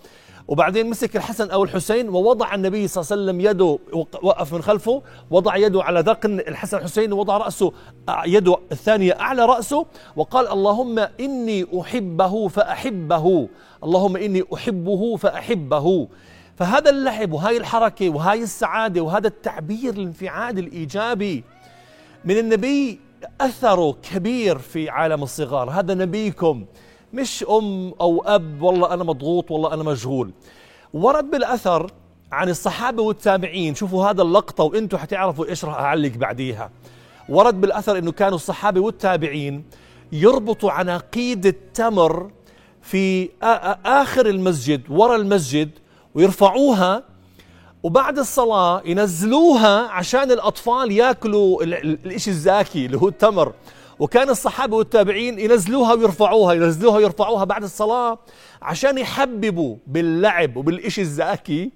وبعدين 0.49 0.91
مسك 0.91 1.17
الحسن 1.17 1.51
أو 1.51 1.65
الحسين 1.65 2.09
ووضع 2.09 2.55
النبي 2.55 2.89
صلى 2.89 3.03
الله 3.03 3.13
عليه 3.13 3.23
وسلم 3.23 3.41
يده 3.41 3.79
وقف 4.23 4.55
من 4.55 4.63
خلفه 4.63 5.03
وضع 5.31 5.57
يده 5.57 5.83
على 5.83 6.01
ذقن 6.01 6.39
الحسن 6.41 6.79
الحسين 6.79 7.13
ووضع 7.13 7.37
رأسه 7.37 7.73
يده 8.27 8.57
الثانية 8.73 9.21
أعلى 9.21 9.45
رأسه 9.45 9.87
وقال 10.17 10.49
اللهم 10.49 10.99
إني 11.21 11.67
أحبه 11.81 12.49
فأحبه 12.49 13.49
اللهم 13.85 14.17
إني 14.17 14.45
أحبه 14.55 15.17
فأحبه. 15.17 16.09
فهذا 16.57 16.91
اللعب 16.91 17.33
وهاي 17.33 17.57
الحركة 17.57 18.09
وهاي 18.09 18.43
السعادة 18.43 19.01
وهذا 19.01 19.27
التعبير 19.27 19.95
الانفعال 19.95 20.59
الإيجابي 20.59 21.45
من 22.25 22.39
النبي 22.39 23.01
أثره 23.41 23.97
كبير 24.11 24.59
في 24.59 24.91
عالم 24.91 25.23
الصغار. 25.23 25.71
هذا 25.71 25.95
نبيكم 25.95 26.65
مش 27.13 27.45
أم 27.51 27.95
أو 28.01 28.23
أب 28.27 28.63
والله 28.63 28.95
أنا 28.95 29.05
مضغوط 29.05 29.51
والله 29.51 29.75
أنا 29.75 29.83
مشغول. 29.83 30.31
ورد 30.95 31.31
بالأثر 31.31 31.91
عن 32.33 32.49
الصحابة 32.49 33.03
والتابعين 33.03 33.75
شوفوا 33.75 34.11
هذا 34.11 34.23
اللقطة 34.23 34.65
وأنتم 34.65 34.97
حتعرفوا 34.99 35.47
إيش 35.47 35.65
راح 35.65 35.75
أعلق 35.75 36.13
بعديها. 36.17 36.71
ورد 37.29 37.61
بالأثر 37.61 37.99
أنه 37.99 38.13
كانوا 38.13 38.37
الصحابة 38.37 38.81
والتابعين 38.81 39.65
يربطوا 40.13 40.71
عناقيد 40.71 41.47
التمر 41.47 42.31
في 42.83 43.29
آخر 43.87 44.27
المسجد 44.27 44.83
ورا 44.91 45.17
المسجد 45.17 45.71
ويرفعوها 46.15 47.03
وبعد 47.83 48.19
الصلاة 48.19 48.83
ينزلوها 48.85 49.89
عشان 49.89 50.31
الأطفال 50.31 50.93
ياكلوا 50.93 51.63
الإشي 51.63 52.31
الزاكي 52.31 52.87
اللي 52.87 52.97
هو 52.99 53.09
التمر. 53.09 53.53
وكان 54.03 54.31
الصحابة 54.31 54.77
والتابعين 54.77 55.39
ينزلوها 55.39 55.95
ويرفعوها 55.95 56.55
ينزلوها 56.55 56.97
ويرفعوها 56.97 57.45
بعد 57.45 57.63
الصلاة 57.63 58.19
عشان 58.63 58.99
يحببوا 58.99 59.77
باللعب 59.87 60.57
وبالإشي 60.57 61.01
الزاكي 61.01 61.71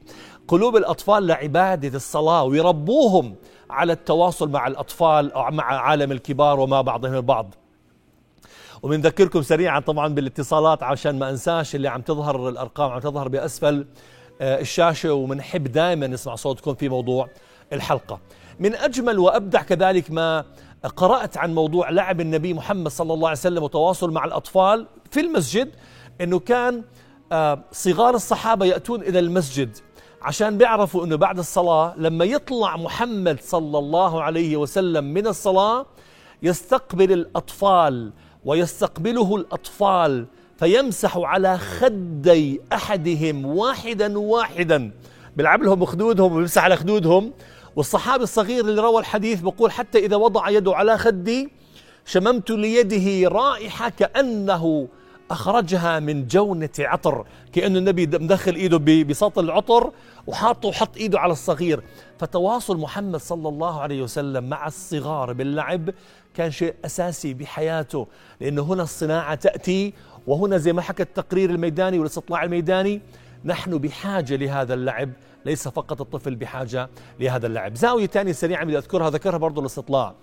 قلوب 0.49 0.77
الأطفال 0.77 1.27
لعبادة 1.27 1.97
الصلاة 1.97 2.45
ويربوهم 2.45 3.35
على 3.71 3.93
التواصل 3.93 4.51
مع 4.51 4.67
الأطفال 4.67 5.33
أو 5.33 5.51
مع 5.51 5.65
عالم 5.65 6.13
الكبار 6.13 6.61
وما 6.61 6.81
بعضهم 6.81 7.15
البعض 7.15 7.55
وبنذكركم 8.83 9.43
سريعا 9.43 9.81
طبعا 9.81 10.09
بالاتصالات 10.09 10.83
عشان 10.83 11.19
ما 11.19 11.31
أنساش 11.31 11.75
اللي 11.75 11.89
عم 11.89 12.01
تظهر 12.01 12.49
الأرقام 12.49 12.91
عم 12.91 12.99
تظهر 12.99 13.29
بأسفل 13.29 13.87
آه، 14.41 14.61
الشاشة 14.61 15.13
وبنحب 15.13 15.65
دائما 15.65 16.07
نسمع 16.07 16.35
صوتكم 16.35 16.75
في 16.75 16.89
موضوع 16.89 17.29
الحلقة. 17.73 18.21
من 18.61 18.75
أجمل 18.75 19.19
وأبدع 19.19 19.63
كذلك 19.63 20.11
ما 20.11 20.45
قرأت 20.97 21.37
عن 21.37 21.55
موضوع 21.55 21.91
لعب 21.91 22.21
النبي 22.21 22.55
محمد 22.55 22.89
صلى 22.91 23.15
الله 23.15 23.29
عليه 23.29 23.39
وسلم 23.39 23.63
وتواصل 23.63 24.11
مع 24.11 24.25
الأطفال 24.25 24.87
في 25.11 25.21
المسجد 25.21 25.71
إنه 26.21 26.39
كان 26.39 26.83
آه، 27.33 27.65
صغار 27.73 28.15
الصحابة 28.15 28.67
يأتون 28.67 29.03
إلى 29.03 29.19
المسجد 29.19 29.79
عشان 30.23 30.59
بيعرفوا 30.59 31.05
أنه 31.05 31.17
بعد 31.17 31.39
الصلاة 31.39 31.95
لما 31.97 32.25
يطلع 32.25 32.77
محمد 32.77 33.39
صلى 33.41 33.79
الله 33.79 34.23
عليه 34.23 34.57
وسلم 34.57 35.05
من 35.05 35.27
الصلاة 35.27 35.87
يستقبل 36.43 37.13
الأطفال 37.13 38.13
ويستقبله 38.45 39.37
الأطفال 39.37 40.27
فيمسح 40.59 41.17
على 41.17 41.59
خدي 41.59 42.61
أحدهم 42.73 43.47
واحدا 43.47 44.19
واحدا 44.19 44.91
بيلعب 45.37 45.63
لهم 45.63 45.85
خدودهم 45.85 46.33
ويمسح 46.33 46.65
على 46.65 46.77
خدودهم 46.77 47.33
والصحابي 47.77 48.23
الصغير 48.23 48.65
اللي 48.65 48.83
روى 48.83 49.01
الحديث 49.01 49.41
بقول 49.41 49.71
حتى 49.71 49.99
إذا 49.99 50.17
وضع 50.17 50.49
يده 50.49 50.75
على 50.77 50.99
خدي 50.99 51.49
شممت 52.05 52.51
ليده 52.51 53.29
رائحة 53.29 53.89
كأنه 53.89 54.89
أخرجها 55.31 56.01
من 56.01 56.27
جونة 56.27 56.71
عطر 56.79 57.27
كأنه 57.53 57.79
النبي 57.79 58.07
مدخل 58.07 58.55
إيده 58.55 59.05
بسطل 59.05 59.45
العطر 59.45 59.93
وحاطه 60.27 60.69
وحط 60.69 60.97
إيده 60.97 61.21
على 61.21 61.33
الصغير. 61.33 61.83
فتواصل 62.19 62.77
محمد 62.77 63.17
صلى 63.21 63.49
الله 63.49 63.81
عليه 63.81 64.03
وسلم 64.03 64.49
مع 64.49 64.67
الصغار 64.67 65.33
باللعب 65.33 65.91
كان 66.35 66.51
شيء 66.51 66.75
أساسي 66.85 67.35
بحياته 67.35 68.07
لأنه 68.41 68.63
هنا 68.63 68.83
الصناعة 68.83 69.35
تأتي 69.35 69.93
وهنا 70.27 70.57
زي 70.57 70.73
ما 70.73 70.83
حكى 70.83 71.03
التقرير 71.03 71.51
الميداني 71.51 71.99
والاستطلاع 71.99 72.45
الميداني 72.45 73.01
نحن 73.45 73.79
بحاجة 73.79 74.37
لهذا 74.37 74.75
اللعب. 74.75 75.11
ليس 75.45 75.69
فقط 75.69 76.01
الطفل 76.01 76.35
بحاجة 76.35 76.89
لهذا 77.21 77.47
اللعب. 77.47 77.75
زاوية 77.75 78.07
ثانية 78.07 78.33
سريعة 78.33 78.65
بدي 78.65 78.79
أذكرها 78.79 79.11
ذكرها 79.11 79.37
برضو 79.39 79.61
الاستطلاع 79.61 80.15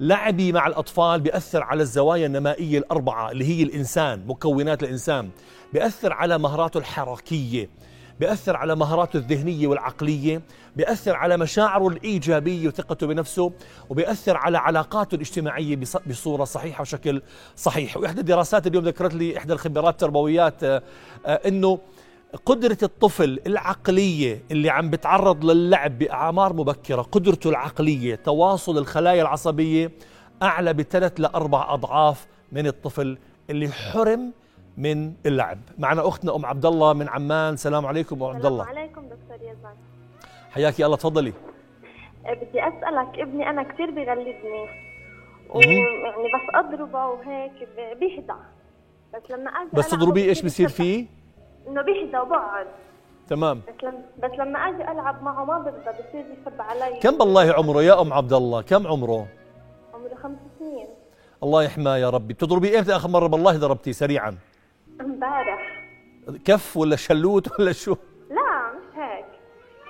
لعبي 0.00 0.52
مع 0.52 0.66
الأطفال 0.66 1.20
بيأثر 1.20 1.62
على 1.62 1.82
الزوايا 1.82 2.26
النمائية 2.26 2.78
الأربعة 2.78 3.30
اللي 3.30 3.44
هي 3.44 3.62
الإنسان 3.62 4.26
مكونات 4.26 4.82
الإنسان. 4.82 5.30
بيأثر 5.72 6.12
على 6.12 6.38
مهاراته 6.38 6.78
الحركية 6.78 7.68
بيأثر 8.20 8.56
على 8.56 8.76
مهاراته 8.76 9.16
الذهنية 9.16 9.66
والعقلية 9.66 10.42
بيأثر 10.76 11.16
على 11.16 11.36
مشاعره 11.36 11.88
الإيجابية 11.88 12.68
وثقته 12.68 13.06
بنفسه 13.06 13.52
وبيأثر 13.90 14.36
على 14.36 14.58
علاقاته 14.58 15.14
الاجتماعية 15.14 15.76
بص- 15.76 15.96
بصورة 16.06 16.44
صحيحة 16.44 16.82
وشكل 16.82 17.22
صحيح. 17.56 17.96
وإحدى 17.96 18.20
الدراسات 18.20 18.66
اليوم 18.66 18.84
ذكرت 18.84 19.14
لي 19.14 19.38
إحدى 19.38 19.52
الخبرات 19.52 19.92
التربويات 19.94 20.64
آه، 20.64 20.82
آه، 21.26 21.40
إنه 21.48 21.78
قدرة 22.46 22.78
الطفل 22.82 23.40
العقلية 23.46 24.42
اللي 24.50 24.70
عم 24.70 24.90
بتعرض 24.90 25.44
للعب 25.44 25.98
بأعمار 25.98 26.52
مبكرة 26.52 27.02
قدرته 27.02 27.50
العقلية 27.50 28.14
تواصل 28.14 28.78
الخلايا 28.78 29.22
العصبية 29.22 29.90
أعلى 30.42 30.72
بثلاث 30.72 31.20
لأربع 31.20 31.74
أضعاف 31.74 32.26
من 32.52 32.66
الطفل 32.66 33.18
اللي 33.50 33.68
حرم 33.68 34.32
من 34.76 35.12
اللعب. 35.26 35.58
معنا 35.78 36.08
أختنا 36.08 36.36
أم 36.36 36.46
عبد 36.46 36.66
الله 36.66 36.92
من 36.92 37.08
عمان. 37.08 37.56
سلام 37.56 37.86
عليكم 37.86 38.22
أم 38.22 38.28
عبد 38.34 38.46
الله 38.46 38.62
السلام 38.62 38.78
عليكم 38.78 39.00
دكتور 39.02 39.48
يزن. 39.50 39.74
حياك 40.50 40.80
الله 40.80 40.96
تفضلي. 40.96 41.32
أه، 42.26 42.34
بدي 42.34 42.60
أسألك 42.68 43.18
ابني 43.18 43.50
أنا 43.50 43.62
كثير 43.62 43.90
بيغلبني 43.90 44.32
مهم. 45.48 45.54
ويعني 45.54 46.24
بس 46.34 46.54
أضربه 46.54 47.06
وهيك 47.06 47.52
ب- 47.76 47.98
بيهدى. 48.00 48.32
بس 49.14 49.30
لما 49.30 49.50
أجي 49.50 49.70
بس 49.72 49.88
تضربيه 49.90 50.24
إيش 50.28 50.42
بصير 50.42 50.68
فيه. 50.68 51.06
إنه 51.68 51.82
بيهدى 51.82 52.18
وبقعد 52.18 52.66
تمام. 53.28 53.60
بس 53.68 53.84
لما 53.84 54.02
بس 54.22 54.30
لما 54.38 54.58
أجي 54.58 54.92
ألعب 54.92 55.22
معه 55.22 55.44
ما 55.44 55.58
برضى 55.58 55.70
بصير 55.70 56.24
يسب 56.40 56.60
علي. 56.60 57.00
كم 57.00 57.18
بالله 57.18 57.52
عمره 57.52 57.82
يا 57.82 58.00
أم 58.00 58.12
عبد 58.12 58.32
الله؟ 58.32 58.62
كم 58.62 58.86
عمره؟ 58.86 59.26
عمره 59.94 60.14
خمس 60.22 60.38
سنين. 60.58 60.86
الله 61.42 61.62
يحماه 61.62 61.96
يا 61.96 62.10
ربي. 62.10 62.34
بتضربيه 62.34 62.78
إمتى 62.78 62.96
آخر 62.96 63.08
مرة؟ 63.08 63.26
بالله 63.26 63.56
ضربتيه 63.56 63.92
سريعا. 63.92 64.36
امبارح. 65.00 65.84
كف 66.44 66.76
ولا 66.76 66.96
شلوت 66.96 67.60
ولا 67.60 67.72
شو؟ 67.72 67.96
لا 68.30 68.72
مش 68.72 68.98
هيك. 68.98 69.24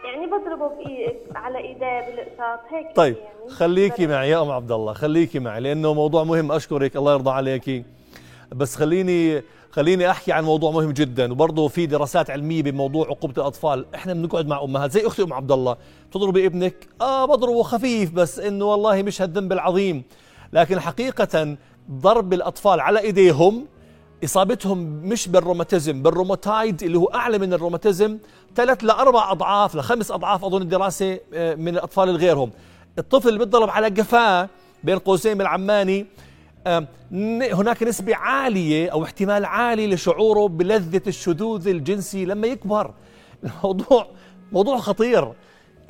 يعني 0.05 0.27
بضربه 0.27 0.69
بإيد 0.69 1.17
على 1.35 1.59
إيديه 1.59 2.01
بالقساط 2.01 2.61
هيك 2.71 2.97
طيب 2.97 3.17
يعني. 3.17 3.51
خليكي 3.51 4.07
معي 4.07 4.31
يا 4.31 4.43
أم 4.43 4.51
عبد 4.51 4.73
الله 4.73 4.93
خليكي 4.93 5.39
معي 5.39 5.61
لأنه 5.61 5.95
موضوع 5.95 6.25
مهم. 6.25 6.53
أشكرك 6.53 6.97
الله 6.97 7.13
يرضى 7.13 7.31
عليكي 7.31 7.85
بس 8.55 8.77
خليني 8.77 9.43
خليني 9.71 10.11
أحكي 10.11 10.33
عن 10.33 10.45
موضوع 10.45 10.71
مهم 10.71 10.91
جدا. 10.91 11.33
وبرضه 11.33 11.69
في 11.69 11.87
دراسات 11.87 12.31
علمية 12.31 12.63
بموضوع 12.63 13.07
عقوبة 13.07 13.35
الأطفال. 13.39 13.87
إحنا 13.95 14.15
بنقعد 14.15 14.47
مع 14.47 14.63
امهات 14.63 14.93
زي 14.93 15.07
أختي 15.07 15.23
أم 15.23 15.33
عبد 15.33 15.53
الله. 15.53 15.77
تضربي 16.13 16.47
ابنك؟ 16.47 16.89
آه 17.01 17.25
بضربه 17.25 17.63
خفيف 17.63 18.11
بس 18.11 18.39
إنه 18.39 18.65
والله 18.65 19.03
مش 19.03 19.23
هالذنب 19.23 19.53
العظيم. 19.53 20.03
لكن 20.53 20.81
حقيقة 20.81 21.57
ضرب 21.91 22.33
الأطفال 22.33 22.81
على 22.81 23.01
إيديهم 23.01 23.67
إصابتهم 24.25 24.79
مش 24.79 25.29
بالروماتيزم 25.29 26.03
بالروماتايد 26.03 26.83
اللي 26.83 26.99
هو 26.99 27.07
أعلى 27.07 27.39
من 27.39 27.53
الروماتيزم. 27.53 28.19
ثلاث 28.57 28.85
لأربع 28.85 29.33
أضعاف 29.33 29.75
لخمس 29.77 30.11
أضعاف 30.11 30.45
أظن 30.45 30.63
الدراسة 30.63 31.19
آه، 31.35 31.55
من 31.55 31.69
الأطفال 31.69 32.09
اللي 32.09 32.19
غيرهم 32.21 32.51
الطفل 32.99 33.29
اللي 33.29 33.39
بيتضرب 33.39 33.71
على 33.71 33.87
قفاه 33.87 34.49
بين 34.85 34.99
قوسين 34.99 35.35
من 35.35 35.41
العماني 35.41 36.01
ن- 36.01 36.07
هناك 37.53 37.83
نسبة 37.83 38.17
عالية 38.17 38.89
أو 38.91 39.05
احتمال 39.05 39.45
عالي 39.45 39.87
لشعوره 39.87 40.49
بلذة 40.49 41.03
الشذوذ 41.07 41.69
الجنسي 41.69 42.25
لما 42.25 42.47
يكبر. 42.47 42.95
الموضوع 43.45 44.07
موضوع 44.53 44.79
خطير. 44.79 45.33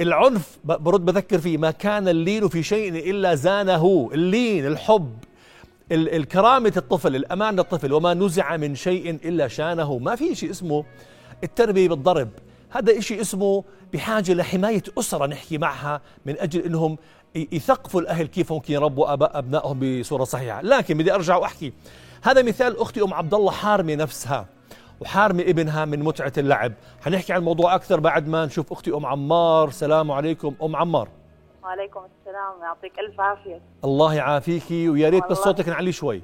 العنف 0.00 0.58
برد 0.64 1.04
بذكر 1.04 1.38
فيه 1.38 1.58
ما 1.58 1.70
كان 1.70 2.08
اللين 2.08 2.48
في 2.48 2.62
شيء 2.62 3.10
إلا 3.10 3.34
زانه. 3.34 4.10
اللين 4.14 4.66
الحب 4.66 5.14
ال- 5.92 6.14
الكرامة 6.14 6.72
الطفل 6.76 7.16
الأمان 7.16 7.56
للطفل 7.56 7.92
وما 7.92 8.14
نزع 8.14 8.56
من 8.56 8.74
شيء 8.74 9.10
إلا 9.10 9.48
شانه. 9.48 9.98
ما 9.98 10.16
في 10.16 10.34
شيء 10.34 10.50
اسمه 10.50 10.84
التربية 11.44 11.88
بالضرب. 11.88 12.28
هذا 12.70 13.00
شيء 13.00 13.20
اسمه 13.20 13.64
بحاجة 13.92 14.32
لحماية 14.34 14.82
أسرة 14.98 15.26
نحكي 15.26 15.58
معها 15.58 16.00
من 16.26 16.34
أجل 16.38 16.60
أنهم 16.60 16.98
يثقفوا 17.34 18.00
الأهل 18.00 18.26
كيف 18.26 18.52
ممكن 18.52 18.74
يربوا 18.74 19.12
أباء 19.12 19.38
أبنائهم 19.38 20.00
بصورة 20.00 20.24
صحيحة. 20.24 20.62
لكن 20.62 20.98
بدي 20.98 21.14
أرجع 21.14 21.36
وأحكي. 21.36 21.72
هذا 22.22 22.42
مثال 22.42 22.80
أختي 22.80 23.02
أم 23.02 23.14
عبد 23.14 23.34
الله 23.34 23.52
حارمة 23.52 23.94
نفسها 23.94 24.46
وحارمة 25.00 25.42
ابنها 25.42 25.84
من 25.84 26.02
متعة 26.02 26.32
اللعب. 26.38 26.72
حنحكي 27.00 27.32
عن 27.32 27.38
الموضوع 27.38 27.74
أكثر 27.74 28.00
بعد 28.00 28.28
ما 28.28 28.46
نشوف 28.46 28.72
أختي 28.72 28.90
أم 28.90 29.06
عمار. 29.06 29.70
سلام 29.70 30.10
عليكم 30.10 30.54
أم 30.62 30.76
عمار. 30.76 31.08
وعليكم 31.62 32.00
السلام. 32.00 32.62
يعطيك 32.62 32.92
ألف 32.98 33.20
عافية. 33.20 33.60
الله 33.84 34.14
يعافيكي 34.14 34.88
ويا 34.88 35.08
ريت 35.08 35.24
بس. 35.30 35.38
صوتك 35.38 35.68
نعلي 35.68 35.92
شوي. 35.92 36.22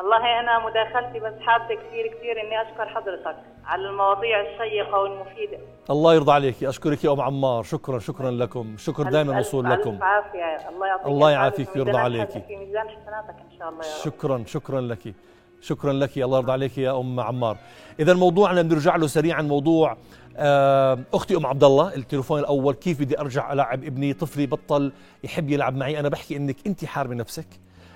والله 0.00 0.40
أنا 0.40 0.66
مداخلتي 0.66 1.20
بس 1.20 1.32
حابة 1.40 1.64
كثير 1.74 2.06
كثير 2.06 2.40
إني 2.40 2.62
أشكر 2.62 2.88
حضرتك 2.88 3.36
على 3.64 3.88
المواضيع 3.88 4.40
الشيقة 4.40 4.98
والمفيدة. 4.98 5.58
الله 5.90 6.14
يرضى 6.14 6.32
عليك. 6.32 6.64
أشكرك 6.64 7.04
يا 7.04 7.12
أم 7.12 7.20
عمار. 7.20 7.62
شكرا 7.62 7.98
شكرا 7.98 8.30
لكم. 8.30 8.74
شكر 8.78 9.02
دائما 9.02 9.32
ألف- 9.32 9.36
موصول 9.36 9.66
ألف 9.66 9.80
لكم 9.80 10.02
عافية. 10.02 10.68
الله 10.68 10.86
يعطيك 10.86 11.06
الله 11.06 11.30
يعافيك 11.30 11.68
عافية. 11.68 11.80
ويرضى. 11.80 12.22
حسن- 12.22 12.40
في 12.40 12.56
ميزان 12.56 12.88
حسناتك 12.88 13.34
إن 13.52 13.58
شاء 13.58 13.68
الله 13.68 13.84
يا 13.86 13.90
رب. 13.96 14.04
شكرا 14.04 14.44
شكرا 14.46 14.80
لك. 14.80 15.14
شكرا 15.60 15.92
لك. 15.92 16.18
الله 16.18 16.38
يرضى 16.38 16.52
عليك 16.52 16.78
يا 16.78 17.00
أم 17.00 17.20
عمار. 17.20 17.56
اذا 18.00 18.14
موضوعنا 18.14 18.62
بنرجع 18.62 18.96
له 18.96 19.06
سريعا. 19.06 19.42
موضوع 19.42 19.96
آه، 20.36 20.98
أختي 21.14 21.36
أم 21.36 21.46
عبد 21.46 21.64
الله 21.64 21.94
التليفون 21.96 22.40
الأول. 22.40 22.74
كيف 22.74 23.00
بدي 23.00 23.20
أرجع 23.20 23.52
العب 23.52 23.84
ابني؟ 23.84 24.12
طفلي 24.12 24.46
بطل 24.46 24.92
يحب 25.24 25.50
يلعب 25.50 25.76
معي. 25.76 26.00
أنا 26.00 26.08
بحكي 26.08 26.36
إنك 26.36 26.56
أنت 26.66 26.84
حارمه 26.84 27.14
نفسك 27.14 27.46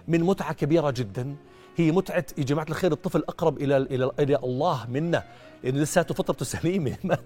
من 0.09 0.21
متعة 0.21 0.53
كبيرة 0.53 0.90
جدا. 0.97 1.37
هي 1.77 1.93
متعة 1.93 2.25
يا 2.39 2.45
جماعة 2.45 2.67
الخير 2.71 2.93
الطفل 2.93 3.19
اقرب 3.29 3.59
إلى 3.59 3.77
إلى 3.77 4.11
إلى 4.19 4.37
الله 4.37 4.87
منا 4.89 5.25
لأنه 5.65 5.79
لساته 5.79 6.15
فطرته 6.15 6.45
سليمه 6.45 6.97
ما 7.05 7.19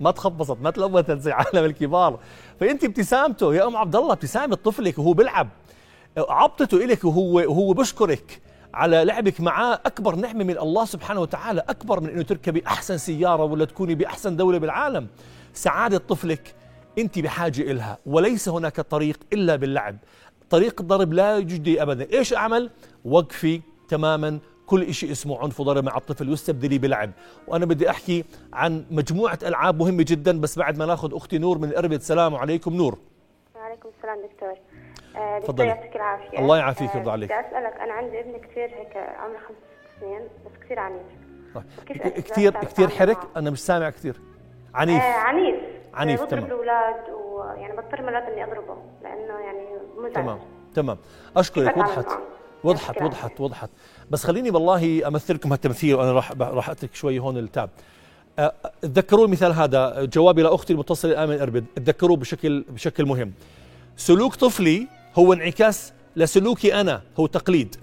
ما 0.00 0.10
تخبصت 0.10 0.56
ما 0.60 0.70
تلوثت 0.70 1.18
زي 1.18 1.32
عالم 1.32 1.64
الكبار. 1.64 2.20
فأنت 2.60 2.84
ابتسامته 2.84 3.54
يا 3.54 3.66
أم 3.66 3.76
عبد 3.76 3.96
الله 3.96 4.12
ابتسامة 4.12 4.56
طفلك 4.56 4.98
وهو 4.98 5.12
بيلعب. 5.12 5.48
عبطته 6.18 6.84
إلك 6.84 7.04
وهو 7.04 7.34
وهو 7.34 7.72
بشكرك 7.72 8.40
على 8.74 9.04
لعبك 9.04 9.40
معاه. 9.40 9.80
أكبر 9.86 10.14
نعمة 10.14 10.44
من 10.44 10.58
الله 10.58 10.84
سبحانه 10.84 11.20
وتعالى 11.20 11.60
أكبر 11.68 12.00
من 12.00 12.08
أنه 12.08 12.22
تركبي 12.22 12.62
أحسن 12.66 12.98
سيارة 12.98 13.44
ولا 13.44 13.64
تكوني 13.64 13.94
بأحسن 13.94 14.36
دولة 14.36 14.58
بالعالم. 14.58 15.06
سعادة 15.54 15.98
طفلك 15.98 16.54
أنت 16.98 17.18
بحاجة 17.18 17.62
إلها 17.62 17.98
وليس 18.06 18.48
هناك 18.48 18.80
طريق 18.80 19.18
إلا 19.32 19.56
باللعب. 19.56 19.98
طريق 20.50 20.80
الضرب 20.80 21.12
لا 21.12 21.38
يجدي 21.38 21.82
أبدا. 21.82 22.12
إيش 22.12 22.34
أعمل؟ 22.34 22.70
وقفي 23.04 23.60
تماما 23.88 24.38
كل 24.66 24.94
شيء 24.94 25.12
اسمه 25.12 25.38
عنف 25.42 25.60
وضرب 25.60 25.84
مع 25.84 25.96
الطفل 25.96 26.30
واستبدليه 26.30 26.78
بلعب. 26.78 27.10
وأنا 27.46 27.66
بدي 27.66 27.90
أحكي 27.90 28.24
عن 28.52 28.84
مجموعة 28.90 29.38
ألعاب 29.42 29.78
مهمة 29.78 30.04
جدا 30.08 30.40
بس 30.40 30.58
بعد 30.58 30.78
ما 30.78 30.86
ناخذ 30.86 31.16
أختي 31.16 31.38
نور 31.38 31.58
من 31.58 31.76
إربد 31.76 31.92
السلام 31.92 32.34
عليكم 32.34 32.74
نور. 32.74 32.98
وعليكم 33.56 33.88
السلام 33.98 34.18
دكتور. 34.32 34.54
آه، 35.16 35.38
دكتور. 35.38 35.66
يعطيك 35.66 35.96
العافية. 35.96 36.38
الله 36.38 36.58
يعافيك 36.58 36.90
آه، 36.90 36.96
ويرضى 36.96 37.10
عليك. 37.10 37.32
بدي 37.32 37.40
أسألك 37.40 37.80
أنا 37.80 37.92
عندي 37.92 38.20
ابن 38.20 38.38
كثير 38.38 38.64
هيك 38.64 38.96
عمره 38.96 39.38
خمس 39.38 39.56
سنين 40.00 40.20
بس 40.20 40.64
كثير 40.64 40.78
عنيف. 40.78 41.02
كيف 41.86 42.02
أقدر 42.02 42.20
كثير 42.20 42.50
كثير؟ 42.60 42.88
حرك؟ 42.88 43.18
أنا 43.36 43.50
مش 43.50 43.60
سامع 43.60 43.90
كثير. 43.90 44.20
عنيف. 44.74 45.02
آه 45.02 45.18
عنيف. 45.18 45.56
عنيف، 45.94 46.20
آه، 46.20 46.24
بضرب 46.24 46.40
تمام. 46.40 46.44
الأولاد 46.44 47.10
ويعني 47.10 47.76
بضطر 47.76 48.02
مرات 48.02 48.22
إني 48.22 48.44
أضربه 48.44 48.76
لأنه 49.02 49.38
يعني 49.38 49.66
مزعج. 49.98 50.12
تمام 50.14 50.38
تمام. 50.74 50.98
أشكرك 51.36 51.76
وضحت؟ 51.76 52.06
وضحت. 52.64 53.02
وضحت 53.02 53.40
وضحت. 53.40 53.70
بس 54.10 54.24
خليني 54.24 54.50
والله 54.50 55.08
أمثلكم 55.08 55.52
هالتمثيل 55.52 55.94
وأنا 55.94 56.12
راح 56.12 56.32
راح 56.32 56.70
أترك 56.70 56.94
شوي 56.94 57.18
هون 57.18 57.38
التاب 57.38 57.70
تذكروا 58.82 59.26
المثال 59.26 59.52
هذا 59.52 60.04
جوابي 60.04 60.42
لاختي 60.42 60.72
المتصلة 60.72 61.12
الان 61.12 61.28
من 61.28 61.40
أربد. 61.40 61.64
تذكروه 61.76 62.16
بشكل 62.16 62.64
بشكل 62.68 63.06
مهم. 63.06 63.32
سلوك 63.96 64.34
طفلي 64.34 64.86
هو 65.14 65.32
انعكاس 65.32 65.92
لسلوكي 66.16 66.80
أنا 66.80 67.02
هو 67.20 67.26
تقليد. 67.26 67.76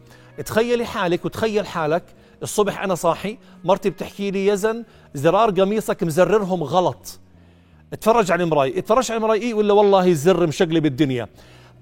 تخيلي 0.46 0.86
حالك 0.86 1.26
وتخيل 1.26 1.68
حالك 1.68 2.04
الصبح 2.44 2.84
أنا 2.84 2.96
صاحي 2.96 3.38
مرتي 3.64 3.90
بتحكي 3.90 4.32
لي 4.32 4.48
يزن 4.48 4.84
زرار 5.14 5.50
قميصك 5.52 6.04
مزررهم 6.04 6.64
غلط. 6.64 7.20
اتفرج 7.94 8.32
على 8.32 8.44
المراي 8.44 8.80
اتفرج 8.80 9.12
على 9.12 9.18
المراي 9.18 9.42
إيه 9.42 9.54
ولا 9.54 9.74
والله 9.74 10.08
الزر 10.08 10.48
مشقلب 10.48 10.86
الدنيا. 10.86 11.28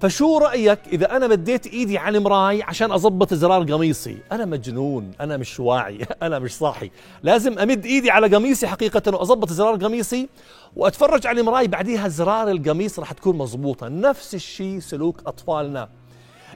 فشو 0.04 0.38
رأيك 0.38 0.80
إذا 0.92 1.16
أنا 1.16 1.28
مديت 1.28 1.68
إيدي 1.68 1.98
على 1.98 2.18
المراي 2.18 2.64
عشان 2.64 2.92
أضبط 2.92 3.34
زرار 3.34 3.64
قميصي؟ 3.64 4.18
أنا 4.32 4.46
مجنون 4.46 5.12
أنا 5.22 5.38
مش 5.38 5.60
واعي 5.60 6.00
أنا 6.24 6.40
مش 6.40 6.58
صاحي. 6.58 6.92
لازم 7.22 7.60
أمد 7.60 7.86
إيدي 7.86 8.12
على 8.12 8.36
قميصي 8.36 8.68
حقيقة 8.68 9.16
وأضبط 9.16 9.50
زرار 9.52 9.76
قميصي 9.76 10.30
وأتفرج 10.76 11.28
على 11.28 11.42
المراي 11.42 11.68
بعديها 11.68 12.08
زرار 12.08 12.52
القميص 12.52 13.00
راح 13.00 13.12
تكون 13.12 13.38
مضبوطة. 13.38 13.88
نفس 13.88 14.36
الشيء 14.36 14.80
سلوك 14.80 15.22
أطفالنا. 15.28 15.90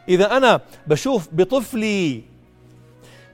إذا 0.09 0.37
أنا 0.37 0.61
بشوف 0.87 1.27
بطفلي 1.31 2.23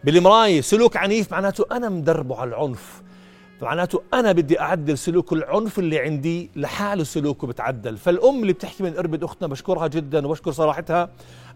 بالمراية 0.04 0.62
سلوك 0.62 0.98
عنيف 0.98 1.32
معناته 1.32 1.66
أنا 1.72 1.90
مدربه 1.90 2.38
على 2.38 2.50
العنف. 2.50 3.03
معناته 3.62 4.02
أنا 4.14 4.32
بدي 4.32 4.60
أعدل 4.60 4.98
سلوك 4.98 5.34
العنف 5.34 5.80
اللي 5.80 6.00
عندي 6.00 6.50
لحاله 6.56 7.04
سلوكه 7.04 7.48
بتعدل. 7.48 7.98
فالأم 7.98 8.42
اللي 8.42 8.54
بتحكي 8.54 8.84
من 8.84 8.98
اربد 8.98 9.24
أختنا 9.24 9.48
بشكرها 9.48 9.88
جدا 9.88 10.28
وبشكر 10.28 10.52
صراحتها 10.52 11.10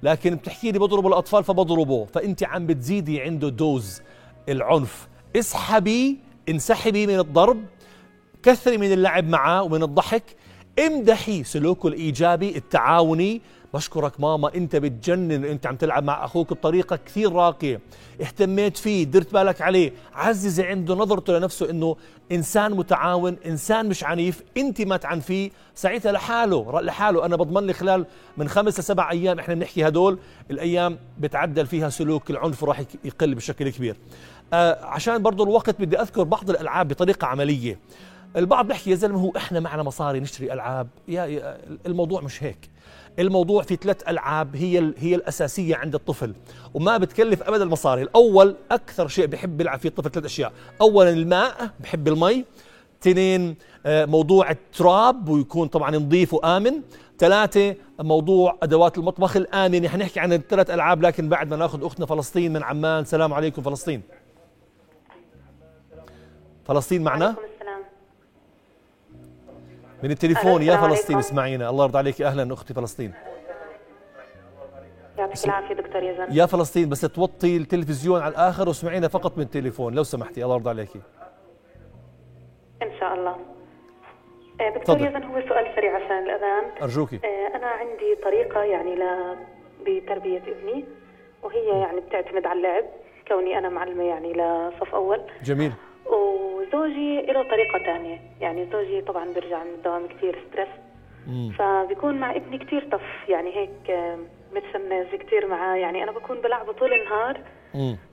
لكن 0.03 0.35
بتحكي 0.35 0.71
لي 0.71 0.79
بضرب 0.79 1.07
الأطفال 1.07 1.43
فبضربه. 1.43 2.05
فأنت 2.05 2.43
عم 2.43 2.67
بتزيدي 2.67 3.21
عنده 3.21 3.49
دوز 3.49 4.01
العنف. 4.49 5.07
اسحبي 5.35 6.17
انسحبي 6.49 7.07
من 7.07 7.19
الضرب 7.19 7.63
كثري 8.43 8.77
من 8.77 8.91
اللعب 8.91 9.29
معه 9.29 9.63
ومن 9.63 9.83
الضحك. 9.83 10.23
امدحي 10.85 11.43
سلوكه 11.43 11.87
الإيجابي 11.87 12.57
التعاوني. 12.57 13.41
بشكرك 13.73 14.19
ماما 14.19 14.55
انت 14.55 14.75
بتجنن 14.75 15.45
انت 15.45 15.67
عم 15.67 15.75
تلعب 15.75 16.03
مع 16.03 16.25
أخوك 16.25 16.53
بطريقه 16.53 16.99
كثير 17.05 17.33
راقية. 17.33 17.79
اهتميت 18.21 18.77
فيه 18.77 19.03
درت 19.03 19.33
بالك 19.33 19.61
عليه. 19.61 19.93
عززي 20.13 20.63
عنده 20.63 20.95
نظرته 20.95 21.37
لنفسه 21.37 21.69
إنه 21.69 21.95
إنسان 22.31 22.71
متعاون 22.71 23.37
إنسان 23.45 23.89
مش 23.89 24.03
عنيف 24.03 24.43
انت 24.57 24.81
ما 24.81 24.97
تعنفيه. 24.97 25.51
ساعتها 25.75 26.11
لحاله 26.11 26.81
لحاله. 26.81 27.25
أنا 27.25 27.35
بضمن 27.35 27.67
لي 27.67 27.73
خلال 27.73 28.05
من 28.37 28.49
خمس 28.49 28.79
لسبع 28.79 29.11
أيام 29.11 29.39
إحنا 29.39 29.53
بنحكي 29.53 29.87
هدول 29.87 30.19
الأيام 30.51 30.97
بتعدل 31.19 31.65
فيها 31.65 31.89
سلوك 31.89 32.31
العنف 32.31 32.63
راح 32.63 32.83
يقل 33.03 33.35
بشكل 33.35 33.69
كبير. 33.69 33.97
آه 34.53 34.85
عشان 34.85 35.23
برضو 35.23 35.43
الوقت 35.43 35.81
بدي 35.81 36.01
أذكر 36.01 36.23
بعض 36.23 36.49
الألعاب 36.49 36.87
بطريقة 36.87 37.27
عملية. 37.27 37.79
البعض 38.35 38.67
بيحكي 38.67 38.89
يا 38.89 38.95
زلمة 38.95 39.19
هو 39.19 39.31
إحنا 39.37 39.59
معنا 39.59 39.83
مصاري 39.83 40.19
نشتري 40.19 40.53
ألعاب. 40.53 40.87
يا 41.07 41.57
الموضوع 41.85 42.21
مش 42.21 42.43
هيك. 42.43 42.69
الموضوع 43.19 43.63
في 43.63 43.75
ثلاث 43.75 44.09
ألعاب 44.09 44.55
هي 44.55 44.93
هي 44.97 45.15
الأساسية 45.15 45.75
عند 45.75 45.95
الطفل 45.95 46.33
وما 46.73 46.97
بتكلف 46.97 47.43
ابدا 47.43 47.63
المصاري. 47.63 48.01
الأول 48.01 48.55
أكثر 48.71 49.07
شيء 49.07 49.25
بحب 49.25 49.61
يلعب 49.61 49.79
فيه 49.79 49.89
الطفل 49.89 50.11
ثلاث 50.11 50.25
أشياء 50.25 50.53
اولا 50.81 51.09
الماء 51.09 51.71
بحب 51.79 52.07
المي 52.07 52.45
اثنين 53.01 53.55
آه، 53.85 54.05
موضوع 54.05 54.51
التراب 54.51 55.29
ويكون 55.29 55.67
طبعا 55.67 55.91
نظيف 55.91 56.33
وآمن 56.33 56.81
ثلاثة 57.19 57.75
موضوع 57.99 58.57
أدوات 58.63 58.97
المطبخ 58.97 59.37
الآمنة. 59.37 59.87
حنحكي 59.87 60.19
عن 60.19 60.33
الثلاث 60.33 60.69
ألعاب 60.69 61.01
لكن 61.01 61.29
بعد 61.29 61.49
ما 61.49 61.55
ناخذ 61.55 61.85
أختنا 61.85 62.05
فلسطين 62.05 62.53
من 62.53 62.63
عمان. 62.63 63.05
سلام 63.05 63.33
عليكم 63.33 63.61
فلسطين. 63.61 64.01
فلسطين 66.65 67.03
معنا؟ 67.03 67.35
من 70.03 70.11
التليفون 70.11 70.61
يا 70.61 70.77
فلسطين 70.77 71.17
اسمعينا. 71.17 71.69
الله 71.69 71.83
يرضى 71.83 71.97
عليك. 71.97 72.21
أهلا 72.21 72.53
أختي 72.53 72.73
فلسطين. 72.73 73.13
يعطيك 75.17 75.45
العافية 75.45 75.75
دكتور 75.75 76.03
يزن 76.03 76.27
يا 76.31 76.45
فلسطين 76.45 76.89
بس 76.89 77.01
توطي 77.01 77.57
التلفزيون 77.57 78.21
على 78.21 78.31
الآخر 78.31 78.67
واسمعينا 78.67 79.07
فقط 79.07 79.37
من 79.37 79.43
التليفون 79.43 79.93
لو 79.93 80.03
سمحتي. 80.03 80.43
الله 80.43 80.55
يرضى 80.55 80.69
عليك 80.69 80.89
إن 82.81 82.91
شاء 82.99 83.13
الله. 83.13 83.35
آه، 84.61 84.69
دكتور. 84.75 84.95
يزن 84.95 85.23
هو 85.23 85.41
سؤال 85.41 85.75
سريع 85.75 85.95
عشان 85.95 86.23
الأذان. 86.23 86.63
أرجوكي. 86.81 87.15
آه، 87.15 87.55
أنا 87.57 87.67
عندي 87.67 88.15
طريقة 88.23 88.63
يعني 88.63 88.95
ل 88.95 89.03
بتربية 89.85 90.37
ابني 90.37 90.85
وهي 91.43 91.67
يعني 91.67 91.99
بتعتمد 91.99 92.45
على 92.45 92.57
اللعب 92.57 92.83
كوني 93.27 93.57
أنا 93.57 93.69
معلمة 93.69 94.03
يعني 94.03 94.33
لصف 94.33 94.95
أول. 94.95 95.21
جميل. 95.43 95.71
وزوجي 96.73 97.21
له 97.21 97.43
طريقة 97.43 97.79
ثانية 97.85 98.19
يعني 98.41 98.67
زوجي 98.71 99.01
طبعا 99.01 99.33
بيرجع 99.33 99.63
من 99.63 99.69
الدوام 99.77 100.07
كثير 100.07 100.39
stress 100.49 100.67
فبيكون 101.57 102.13
مع 102.19 102.35
ابني 102.35 102.57
كثير 102.57 102.87
tough. 102.91 103.29
يعني 103.29 103.55
هيك 103.55 103.97
متشنج 104.55 105.21
كثير 105.21 105.47
معاه. 105.47 105.75
يعني 105.75 106.03
أنا 106.03 106.11
بكون 106.11 106.41
بلعبه 106.41 106.71
طول 106.73 106.93
النهار. 106.93 107.39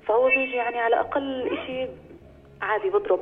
فهو 0.06 0.28
بيجي 0.28 0.56
يعني 0.56 0.78
على 0.78 1.00
أقل 1.00 1.50
شيء 1.66 1.88
عادي 2.62 2.90
بضرب. 2.90 3.20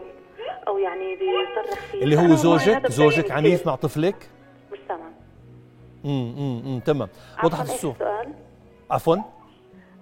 أو 0.68 0.78
يعني 0.78 1.16
بيصرخ 1.16 1.80
فيه. 1.80 2.02
اللي 2.02 2.16
هو 2.16 2.34
زوجك؟ 2.34 2.86
زوجك 2.86 3.30
عنيف 3.30 3.66
مع 3.66 3.74
طفلك؟ 3.74 4.30
مش 4.72 4.78
سامع 4.88 5.08
امم 6.04 6.34
امم 6.66 6.80
تمام. 6.80 7.08
وضحت 7.44 7.64
السؤال؟ 7.64 8.32
عفوا؟ 8.90 9.16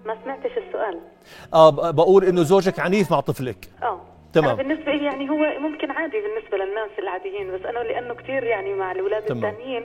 ما 0.05 0.17
سمعتش 0.23 0.51
السؤال. 0.57 0.99
آه 1.53 1.69
بقول 1.91 2.23
إنه 2.23 2.43
زوجك 2.43 2.79
عنيف 2.79 3.11
مع 3.11 3.19
طفلك. 3.19 3.69
آه. 3.83 3.99
تمام. 4.33 4.55
بالنسبة 4.55 4.91
لي 4.91 5.05
يعني 5.05 5.29
هو 5.29 5.59
ممكن 5.59 5.91
عادي 5.91 6.17
بالنسبة 6.21 6.57
للناس 6.57 6.89
العاديين 6.99 7.51
بس 7.53 7.65
أنا 7.65 7.79
لأنه 7.79 8.13
كثير 8.13 8.43
يعني 8.43 8.73
مع 8.73 8.91
الأولاد 8.91 9.31
الثانيين 9.31 9.83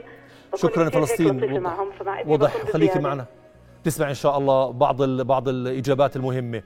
شكرا 0.55 0.89
فلسطين. 0.89 1.61
معهم 1.61 1.87
وضح 2.25 2.57
خليكي 2.57 2.99
معنا. 2.99 3.25
تسمع 3.83 4.09
إن 4.09 4.13
شاء 4.13 4.37
الله 4.37 4.71
بعض 4.71 5.01
بعض 5.03 5.49
الإجابات 5.49 6.15
المهمة. 6.15 6.61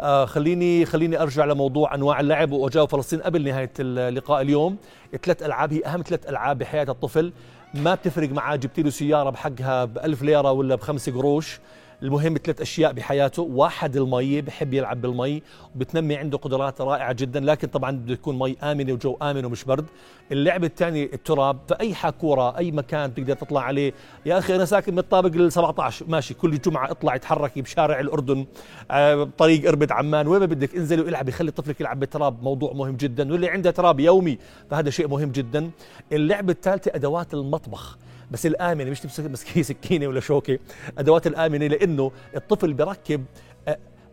آه 0.00 0.24
خليني 0.24 0.84
خليني 0.84 1.22
أرجع 1.22 1.44
لموضوع 1.44 1.94
أنواع 1.94 2.20
اللعب 2.20 2.52
واجاوب 2.52 2.88
فلسطين 2.88 3.20
قبل 3.20 3.44
نهاية 3.44 3.70
اللقاء 3.80 4.42
اليوم. 4.42 4.76
ثلاث 5.22 5.42
ألعاب 5.42 5.72
هي 5.72 5.84
أهم 5.84 6.02
ثلاث 6.02 6.28
ألعاب 6.28 6.58
بحياة 6.58 6.86
الطفل. 6.88 7.32
ما 7.74 7.94
بتفرق 7.94 8.30
معاه 8.30 8.56
جبت 8.56 8.80
له 8.80 8.90
سيارة 8.90 9.30
بحقها 9.30 9.84
ب 9.84 9.98
1000 9.98 10.22
ليرة 10.22 10.52
ولا 10.52 10.74
بخمس 10.74 11.10
قروش. 11.10 11.60
المهم 12.02 12.38
ثلاث 12.44 12.60
أشياء 12.60 12.92
بحياته. 12.92 13.42
واحد 13.42 13.96
المي 13.96 14.40
بحب 14.40 14.74
يلعب 14.74 15.02
بالمي 15.02 15.42
وبتنمي 15.74 16.16
عنده 16.16 16.38
قدرات 16.38 16.80
رائعة 16.80 17.12
جدا. 17.12 17.40
لكن 17.40 17.68
طبعا 17.68 17.90
بده 17.90 18.12
يكون 18.12 18.38
مي 18.38 18.56
امنه 18.62 18.92
وجو 18.92 19.16
آمن 19.22 19.44
ومش 19.44 19.64
برد. 19.64 19.84
اللعبه 20.32 20.66
الثانية 20.66 21.04
التراب. 21.12 21.58
فأي 21.68 21.94
حاكورة 21.94 22.58
أي 22.58 22.70
مكان 22.70 23.14
تقدر 23.14 23.34
تطلع 23.34 23.60
عليه. 23.60 23.92
يا 24.26 24.38
أخي 24.38 24.56
أنا 24.56 24.64
ساكن 24.64 24.92
من 24.92 24.98
الطابق 24.98 25.34
ال 25.34 25.52
17 25.52 26.06
ماشي 26.08 26.34
كل 26.34 26.58
جمعة 26.58 26.90
اطلع 26.90 27.14
اتحركي 27.14 27.62
بشارع 27.62 28.00
الأردن 28.00 28.46
آه، 28.90 29.28
طريق 29.38 29.68
إربد 29.68 29.92
عمان. 29.92 30.28
وين 30.28 30.40
ما 30.40 30.46
بدك 30.46 30.76
انزلي 30.76 31.02
والعبي 31.02 31.32
خلي 31.32 31.50
طفلك 31.50 31.80
يلعب 31.80 32.00
بالتراب. 32.00 32.42
موضوع 32.42 32.72
مهم 32.72 32.96
جدا. 32.96 33.32
واللي 33.32 33.48
عنده 33.48 33.70
تراب 33.70 34.00
يومي 34.00 34.38
فهذا 34.70 34.90
شيء 34.90 35.08
مهم 35.08 35.30
جدا. 35.30 35.70
اللعبه 36.12 36.52
الثالثه 36.52 36.90
أدوات 36.94 37.34
المطبخ. 37.34 37.98
بس 38.32 38.46
الآمنة 38.46 38.90
مش 38.90 39.00
تمسكي 39.00 39.62
سكينة 39.72 40.06
ولا 40.06 40.20
شوكة. 40.20 40.58
أدوات 40.98 41.26
الآمنة 41.26 41.66
لأنه 41.66 42.12
الطفل 42.36 42.72
بركب 42.72 43.24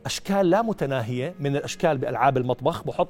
أشكال 0.05 0.49
لا 0.49 0.61
متناهية 0.61 1.35
من 1.39 1.55
الأشكال 1.55 1.97
بألعاب 1.97 2.37
المطبخ. 2.37 2.83
بحط 2.83 3.09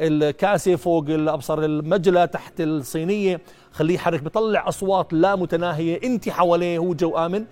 الكاسة 0.00 0.76
فوق 0.76 1.04
الأبصر 1.08 1.58
المجلة 1.58 2.24
تحت 2.24 2.60
الصينية. 2.60 3.40
خليه 3.72 3.94
يحرك 3.94 4.22
بيطلع 4.22 4.68
أصوات 4.68 5.12
لا 5.12 5.36
متناهية. 5.36 6.00
انت 6.04 6.28
حواليه 6.28 6.78
هو 6.78 6.94
جو 6.94 7.16
آمن. 7.16 7.44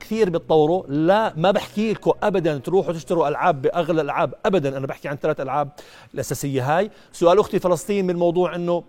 كثير 0.00 0.30
بتطوروا. 0.30 0.82
لا 0.88 1.32
ما 1.36 1.50
بحكي 1.50 1.92
لكم 1.92 2.12
ابدا 2.22 2.58
تروحوا 2.58 2.92
تشتروا 2.92 3.28
ألعاب 3.28 3.62
بأغلى 3.62 4.00
الألعاب 4.00 4.34
ابدا. 4.46 4.76
أنا 4.76 4.86
بحكي 4.86 5.08
عن 5.08 5.16
ثلاث 5.16 5.40
ألعاب 5.40 5.68
الأساسية 6.14 6.78
هاي. 6.78 6.90
سؤال 7.12 7.38
أختي 7.38 7.58
فلسطين 7.58 8.06
من 8.06 8.16
موضوع 8.16 8.54
إنه 8.54 8.84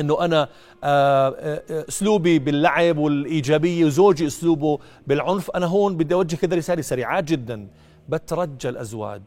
إنه 0.00 0.24
أنا 0.24 0.48
آه، 0.84 1.28
آه، 1.38 1.84
أسلوبي 1.88 2.38
باللعب 2.38 2.98
والإيجابية 2.98 3.84
وزوجي 3.84 4.26
أسلوبه 4.26 4.78
بالعنف. 5.06 5.50
أنا 5.50 5.66
هون 5.66 5.96
بدي 5.96 6.14
أوجه 6.14 6.36
كذا 6.36 6.56
رسالة 6.56 6.82
سريعات 6.82 7.24
جدا. 7.24 7.68
بترجى 8.08 8.68
الأزواج 8.68 9.22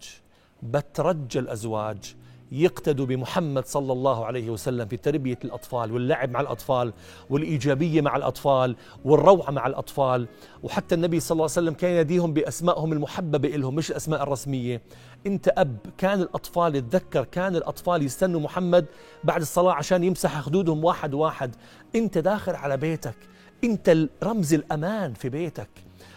بترجى 0.63 1.39
الأزواج 1.39 2.15
يقتدوا 2.51 3.05
بمحمد 3.05 3.65
صلى 3.65 3.93
الله 3.93 4.25
عليه 4.25 4.49
وسلم 4.49 4.87
في 4.87 4.97
تربية 4.97 5.39
الأطفال 5.45 5.91
واللعب 5.91 6.29
مع 6.31 6.41
الأطفال 6.41 6.93
والإيجابية 7.29 8.01
مع 8.01 8.15
الأطفال 8.15 8.75
والروعة 9.05 9.51
مع 9.51 9.67
الأطفال. 9.67 10.27
وحتى 10.63 10.95
النبي 10.95 11.19
صلى 11.19 11.31
الله 11.35 11.43
عليه 11.43 11.51
وسلم 11.51 11.73
كان 11.73 11.91
يناديهم 11.91 12.33
بأسمائهم 12.33 12.93
المحببة 12.93 13.49
لهم 13.49 13.75
مش 13.75 13.91
الأسماء 13.91 14.23
الرسمية. 14.23 14.81
أنت 15.27 15.53
أب 15.57 15.77
كان 15.97 16.21
الأطفال 16.21 16.75
يتذكر 16.75 17.23
كان 17.23 17.55
الأطفال 17.55 18.03
يستنوا 18.03 18.39
محمد 18.39 18.85
بعد 19.23 19.41
الصلاة 19.41 19.73
عشان 19.73 20.03
يمسح 20.03 20.39
خدودهم 20.41 20.83
واحد 20.83 21.13
واحد. 21.13 21.55
أنت 21.95 22.17
داخل 22.17 22.55
على 22.55 22.77
بيتك 22.77 23.15
أنت 23.63 23.97
رمز 24.23 24.53
الأمان 24.53 25.13
في 25.13 25.29
بيتك. 25.29 25.69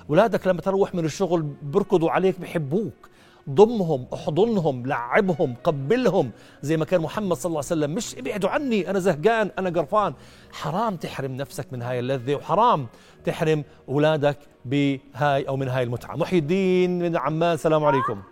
ولادك 0.08 0.46
لما 0.46 0.60
تروح 0.60 0.94
من 0.94 1.04
الشغل 1.04 1.42
بركضوا 1.62 2.10
عليك 2.10 2.40
بحبوك. 2.40 3.12
ضمهم 3.50 4.06
احضنهم 4.14 4.86
لعبهم 4.86 5.54
قبلهم. 5.64 6.30
زي 6.62 6.76
ما 6.76 6.84
كان 6.84 7.00
محمد 7.00 7.36
صلى 7.36 7.50
الله 7.50 7.58
عليه 7.58 7.66
وسلم 7.66 7.94
مش 7.94 8.18
ابعدوا 8.18 8.50
عني 8.50 8.90
أنا 8.90 8.98
زهقان 8.98 9.50
أنا 9.58 9.70
قرفان. 9.70 10.14
حرام 10.52 10.96
تحرم 10.96 11.32
نفسك 11.32 11.72
من 11.72 11.82
هاي 11.82 11.98
اللذة 11.98 12.34
وحرام 12.34 12.86
تحرم 13.24 13.64
اولادك 13.88 14.38
بهاي 14.64 15.48
أو 15.48 15.56
من 15.56 15.68
هاي 15.68 15.82
المتعة. 15.82 16.16
محي 16.16 16.38
الدين 16.38 16.98
من 16.98 17.16
عمان 17.16 17.54
السلام 17.54 17.84
عليكم. 17.84 18.22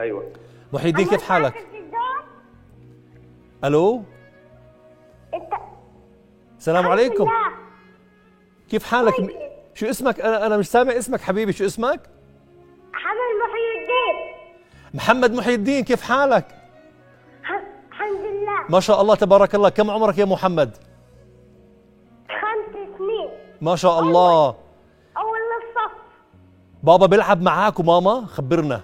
أيوه. 0.00 0.32
محي 0.72 0.88
الدين 0.88 1.06
كيف 1.06 1.22
حالك؟ 1.22 1.66
ألو؟ 3.64 4.02
السلام 6.58 6.86
عليكم. 6.86 7.28
كيف 8.68 8.84
حالك؟ 8.84 9.20
م- 9.20 9.28
شو 9.74 9.86
اسمك؟ 9.86 10.20
أنا 10.20 10.46
أنا 10.46 10.56
مش 10.56 10.68
سامع 10.68 10.92
اسمك 10.98 11.20
حبيبي. 11.20 11.52
شو 11.52 11.64
اسمك؟ 11.64 12.00
حمد 12.92 13.30
محي 13.42 13.66
الدين. 13.80 14.34
محمد 14.94 15.32
محي 15.32 15.54
الدين 15.54 15.84
كيف 15.84 16.02
حالك؟ 16.02 16.46
الحمد 17.90 18.20
لله. 18.20 18.64
ما 18.68 18.80
شاء 18.80 19.00
الله 19.02 19.14
تبارك 19.14 19.54
الله. 19.54 19.68
كم 19.68 19.90
عمرك 19.90 20.18
يا 20.18 20.24
محمد؟ 20.24 20.76
خمس 22.28 22.74
سنين. 22.98 23.28
ما 23.60 23.76
شاء 23.76 24.00
الله. 24.00 24.54
أول 25.16 25.38
الصف 25.62 25.96
بابا 26.82 27.06
بيلعب 27.06 27.42
معاك 27.42 27.80
وماما؟ 27.80 28.26
خبرنا. 28.26 28.80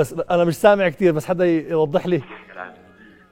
بس 0.00 0.14
أنا 0.30 0.44
مش 0.44 0.56
سامع 0.56 0.88
كثير 0.88 1.12
بس 1.12 1.24
حدا 1.24 1.44
يوضح 1.44 2.06
لي؟ 2.06 2.22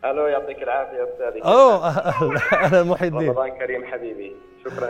ألو 0.04 0.26
يعطيك 0.26 0.62
العافية 0.62 1.08
استاذي 1.14 1.42
أوه 1.44 1.88
أهلا 1.88 2.40
أهلاً 2.52 2.82
محي 2.82 3.06
الدين. 3.06 3.28
رمضان 3.28 3.50
كريم 3.50 3.84
حبيبي. 3.84 4.32
شكرا 4.64 4.88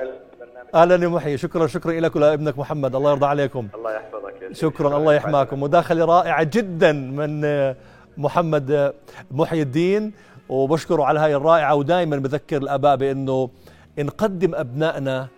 أهلا 0.74 1.04
يا 1.04 1.08
محي 1.08 1.36
شكرا 1.36 1.66
شكرا 1.66 1.92
لك 1.92 2.16
ولابنك 2.16 2.58
محمد. 2.58 2.94
الله 2.94 3.10
يرضى 3.10 3.26
عليكم. 3.26 3.68
الله 3.74 3.92
يحفظك 3.94 4.34
يا 4.34 4.40
سيدي. 4.40 4.54
شكرا 4.54 4.96
الله 4.96 5.14
يحماكم. 5.14 5.62
مداخله 5.62 6.04
رائعة 6.04 6.42
جدا 6.42 6.92
من 6.92 7.44
آه، 7.44 7.76
محمد 8.16 8.94
محي 9.30 9.62
الدين. 9.62 10.12
وبشكره 10.48 11.04
على 11.04 11.20
هاي 11.20 11.34
الرائعة 11.34 11.74
ودائما 11.74 12.16
بذكر 12.16 12.56
الأباء 12.56 12.96
بأنه 12.96 13.50
نقدم 13.98 14.54
أبنائنا 14.54 15.28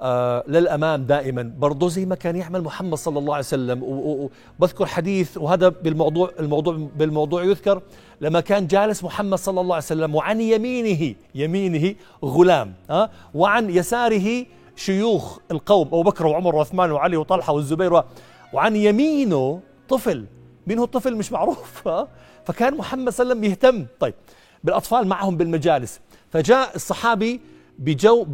آه، 0.00 0.44
للأمام 0.48 1.02
دائما. 1.02 1.52
برضه 1.58 1.88
زي 1.88 2.06
ما 2.06 2.14
كان 2.14 2.36
يعمل 2.36 2.62
محمد 2.62 2.94
صلى 2.94 3.18
الله 3.18 3.34
عليه 3.34 3.44
وسلم. 3.44 3.80
وبذكر 3.82 4.86
حديث 4.86 5.36
وهذا 5.36 5.68
بالموضوع 5.68 6.30
الموضوع 6.40 6.88
بالموضوع 6.96 7.44
يذكر 7.44 7.82
لما 8.20 8.40
كان 8.40 8.66
جالس 8.66 9.04
محمد 9.04 9.38
صلى 9.38 9.60
الله 9.60 9.74
عليه 9.74 9.84
وسلم 9.84 10.14
وعن 10.14 10.40
يمينه 10.40 11.14
يمينه 11.34 11.94
غلام 12.24 12.74
ها 12.90 13.10
وعن 13.34 13.70
يساره 13.70 14.46
شيوخ 14.76 15.38
القوم 15.50 15.86
أبو 15.86 16.02
بكر 16.02 16.26
وعمر 16.26 16.56
وعثمان 16.56 16.90
وعلي 16.90 17.16
وطلحة 17.16 17.52
والزبير 17.52 18.02
وعن 18.52 18.76
يمينه 18.76 19.60
طفل. 19.88 20.24
مين 20.66 20.78
هو 20.78 20.84
الطفل 20.84 21.16
مش 21.16 21.32
معروف 21.32 21.88
ها 21.88 22.08
فكان 22.44 22.76
محمد 22.76 23.12
صلى 23.12 23.24
الله 23.24 23.36
عليه 23.36 23.40
وسلم 23.40 23.50
يهتم. 23.50 23.86
طيب 24.00 24.14
بالأطفال 24.64 25.06
معهم 25.06 25.36
بالمجالس. 25.36 26.00
فجاء 26.30 26.74
الصحابي 26.74 27.40
بجو 27.80 28.24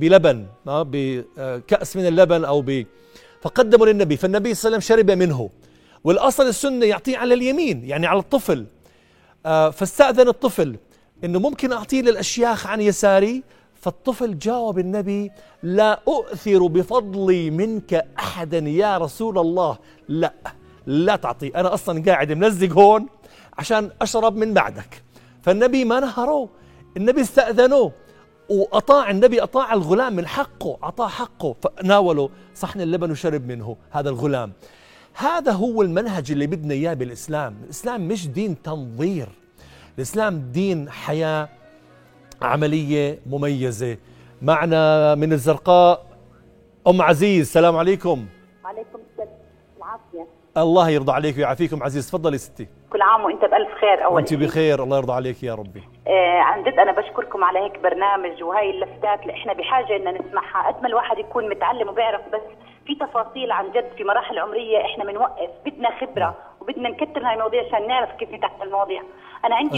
بلبن 0.00 0.46
ها 0.68 0.82
بكأس 0.82 1.96
من 1.96 2.06
اللبن 2.06 2.44
أو 2.44 2.62
ب. 2.62 2.86
فقدموا 3.42 3.86
للنبي 3.86 4.16
فالنبي 4.16 4.54
صلى 4.54 4.68
الله 4.68 4.76
عليه 4.76 4.84
وسلم 4.84 4.96
شرب 4.96 5.10
منه. 5.10 5.50
والأصل 6.04 6.46
السنة 6.46 6.86
يعطيه 6.86 7.18
على 7.18 7.34
اليمين 7.34 7.84
يعني 7.84 8.06
على 8.06 8.18
الطفل. 8.18 8.66
آه، 9.46 9.70
فاستأذن 9.70 10.28
الطفل 10.28 10.76
إنه 11.24 11.38
ممكن 11.38 11.72
أعطيه 11.72 12.02
للأشياخ 12.02 12.66
عن 12.66 12.80
يساري. 12.80 13.42
فالطفل 13.74 14.38
جاوب 14.38 14.78
النبي 14.78 15.30
لا 15.62 16.00
أؤثر 16.08 16.66
بفضلي 16.66 17.50
منك 17.50 18.06
أحدا 18.18 18.58
يا 18.58 18.98
رسول 18.98 19.38
الله. 19.38 19.78
لا 20.08 20.32
لا 20.86 21.16
تعطيه 21.16 21.50
أنا 21.56 21.74
أصلا 21.74 22.02
قاعد 22.06 22.32
ملزق 22.32 22.72
هون 22.72 23.06
عشان 23.58 23.90
أشرب 24.02 24.36
من 24.36 24.54
بعدك. 24.54 25.02
فالنبي 25.42 25.84
ما 25.84 26.00
نهره 26.00 26.48
النبي 26.96 27.20
استأذنه 27.20 27.92
وأطاع 28.48 29.10
النبي 29.10 29.42
أطاع 29.42 29.72
الغلام 29.72 30.16
من 30.16 30.26
حقه 30.26 30.78
أعطاه 30.84 31.08
حقه. 31.08 31.54
فناوله 31.62 32.30
صحن 32.54 32.80
اللبن 32.80 33.10
وشرب 33.10 33.46
منه 33.46 33.76
هذا 33.90 34.10
الغلام. 34.10 34.52
هذا 35.14 35.52
هو 35.52 35.82
المنهج 35.82 36.30
اللي 36.30 36.46
بدنا 36.46 36.74
إياه 36.74 36.94
بالإسلام. 36.94 37.56
الإسلام 37.64 38.08
مش 38.08 38.28
دين 38.28 38.62
تنظير. 38.62 39.28
الإسلام 39.96 40.50
دين 40.52 40.90
حياة 40.90 41.48
عملية 42.42 43.18
مميزة. 43.26 43.96
معنا 44.42 45.14
من 45.14 45.32
الزرقاء 45.32 46.06
أم 46.86 47.02
عزيز 47.02 47.40
السلام 47.40 47.76
عليكم. 47.76 48.26
عليكم 48.64 48.98
الله 50.56 50.90
يرضى 50.90 51.12
عليك 51.12 51.36
ويعافيكم 51.36 51.82
عزيز. 51.82 52.10
تفضلي 52.10 52.38
ستي. 52.38 52.68
كل 52.92 53.02
عام 53.02 53.24
وانت 53.24 53.44
بألف 53.44 53.74
خير 53.80 54.04
أول 54.04 54.14
وانت. 54.14 54.34
بخير. 54.34 54.82
الله 54.82 54.96
يرضى 54.96 55.12
عليك 55.12 55.42
يا 55.42 55.54
ربي. 55.54 55.82
آه 56.06 56.38
عن 56.38 56.62
جد 56.64 56.78
أنا 56.78 56.92
بشكركم 56.92 57.44
على 57.44 57.58
هيك 57.58 57.78
برنامج 57.78 58.42
وهاي 58.42 58.70
اللفتات. 58.70 59.22
اللي 59.22 59.32
إحنا 59.32 59.52
بحاجة 59.52 59.96
إن 59.96 60.14
نسمعها. 60.14 60.68
قد 60.68 60.82
ما 60.82 60.88
الواحد 60.88 61.18
يكون 61.18 61.48
متعلم 61.48 61.88
وبيعرف 61.88 62.20
بس 62.32 62.40
في 62.86 62.94
تفاصيل 62.94 63.52
عن 63.52 63.72
جد 63.72 63.90
في 63.96 64.04
مراحل 64.04 64.38
عمرية 64.38 64.84
إحنا 64.84 65.04
بنوقف 65.04 65.50
بدنا 65.66 65.88
خبرة. 66.00 66.34
وبدنا 66.64 66.88
نكتر 66.88 67.26
هاي 67.26 67.34
المواضيع 67.34 67.62
عشان 67.66 67.88
نعرف 67.88 68.10
كيف 68.18 68.30
نتحت 68.30 68.62
المواضيع 68.62 69.02
أنا 69.44 69.54
عندي 69.56 69.76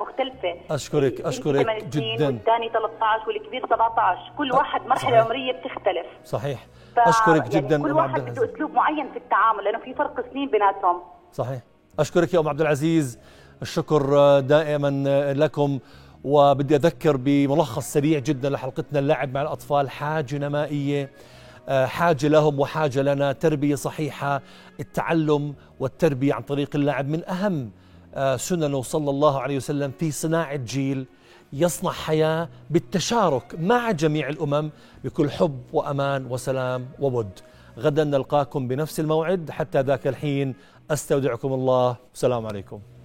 مختلفة. 0.00 0.54
أشكرك 0.70 1.20
أشكرك 1.20 1.62
8 1.62 1.90
سنين 1.90 2.16
جدا. 2.16 2.26
والثاني 2.26 2.68
13 2.68 3.28
والكبير 3.28 3.66
17 3.66 4.32
كل 4.38 4.52
واحد 4.52 4.86
مرحلة 4.86 5.10
صحيح. 5.10 5.24
عمرية 5.24 5.52
بتختلف. 5.52 6.06
صحيح. 6.24 6.66
ف- 6.96 6.98
أشكرك 6.98 7.54
يعني 7.54 7.66
جدا 7.66 7.82
كل 7.82 7.92
واحد 7.92 8.20
بده 8.20 8.44
أسلوب 8.54 8.70
معين 8.72 9.10
في 9.12 9.18
التعامل 9.18 9.64
لأنه 9.64 9.78
في 9.78 9.94
فرق 9.94 10.30
سنين 10.32 10.50
بيناتهم. 10.50 11.02
صحيح. 11.32 11.60
أشكرك 11.98 12.34
يا 12.34 12.38
أم 12.40 12.48
عبد 12.48 12.60
العزيز. 12.60 13.18
الشكر 13.62 14.00
دائما 14.40 15.04
لكم. 15.36 15.78
وبدي 16.24 16.76
أذكر 16.76 17.16
بملخص 17.16 17.92
سريع 17.92 18.18
جدا 18.18 18.50
لحلقتنا 18.50 18.98
اللعب 18.98 19.34
مع 19.34 19.42
الأطفال 19.42 19.90
حاجة 19.90 20.38
نمائية. 20.38 21.02
آه، 21.02 21.08
حاجة 21.68 22.28
لهم 22.28 22.60
وحاجة 22.60 23.02
لنا. 23.02 23.32
تربية 23.32 23.74
صحيحة 23.74 24.42
التعلم 24.80 25.54
والتربية 25.80 26.34
عن 26.34 26.42
طريق 26.42 26.76
اللعب 26.76 27.08
من 27.08 27.28
أهم 27.28 27.70
آه، 28.14 28.36
سننه 28.36 28.82
صلى 28.82 29.10
الله 29.10 29.40
عليه 29.40 29.56
وسلم 29.56 29.92
في 29.98 30.10
صناعة 30.10 30.56
جيل 30.56 31.06
يصنع 31.52 31.90
حياة 31.90 32.48
بالتشارك 32.70 33.54
مع 33.60 33.90
جميع 33.90 34.28
الأمم 34.28 34.70
بكل 35.04 35.30
حب 35.30 35.60
وأمان 35.72 36.26
وسلام 36.26 36.88
وود. 37.00 37.30
غدا 37.78 38.04
نلقاكم 38.04 38.68
بنفس 38.68 39.00
الموعد. 39.00 39.50
حتى 39.50 39.80
ذاك 39.80 40.06
الحين 40.06 40.54
أستودعكم 40.90 41.52
الله. 41.52 41.96
والسلام 42.12 42.46
عليكم. 42.46 42.95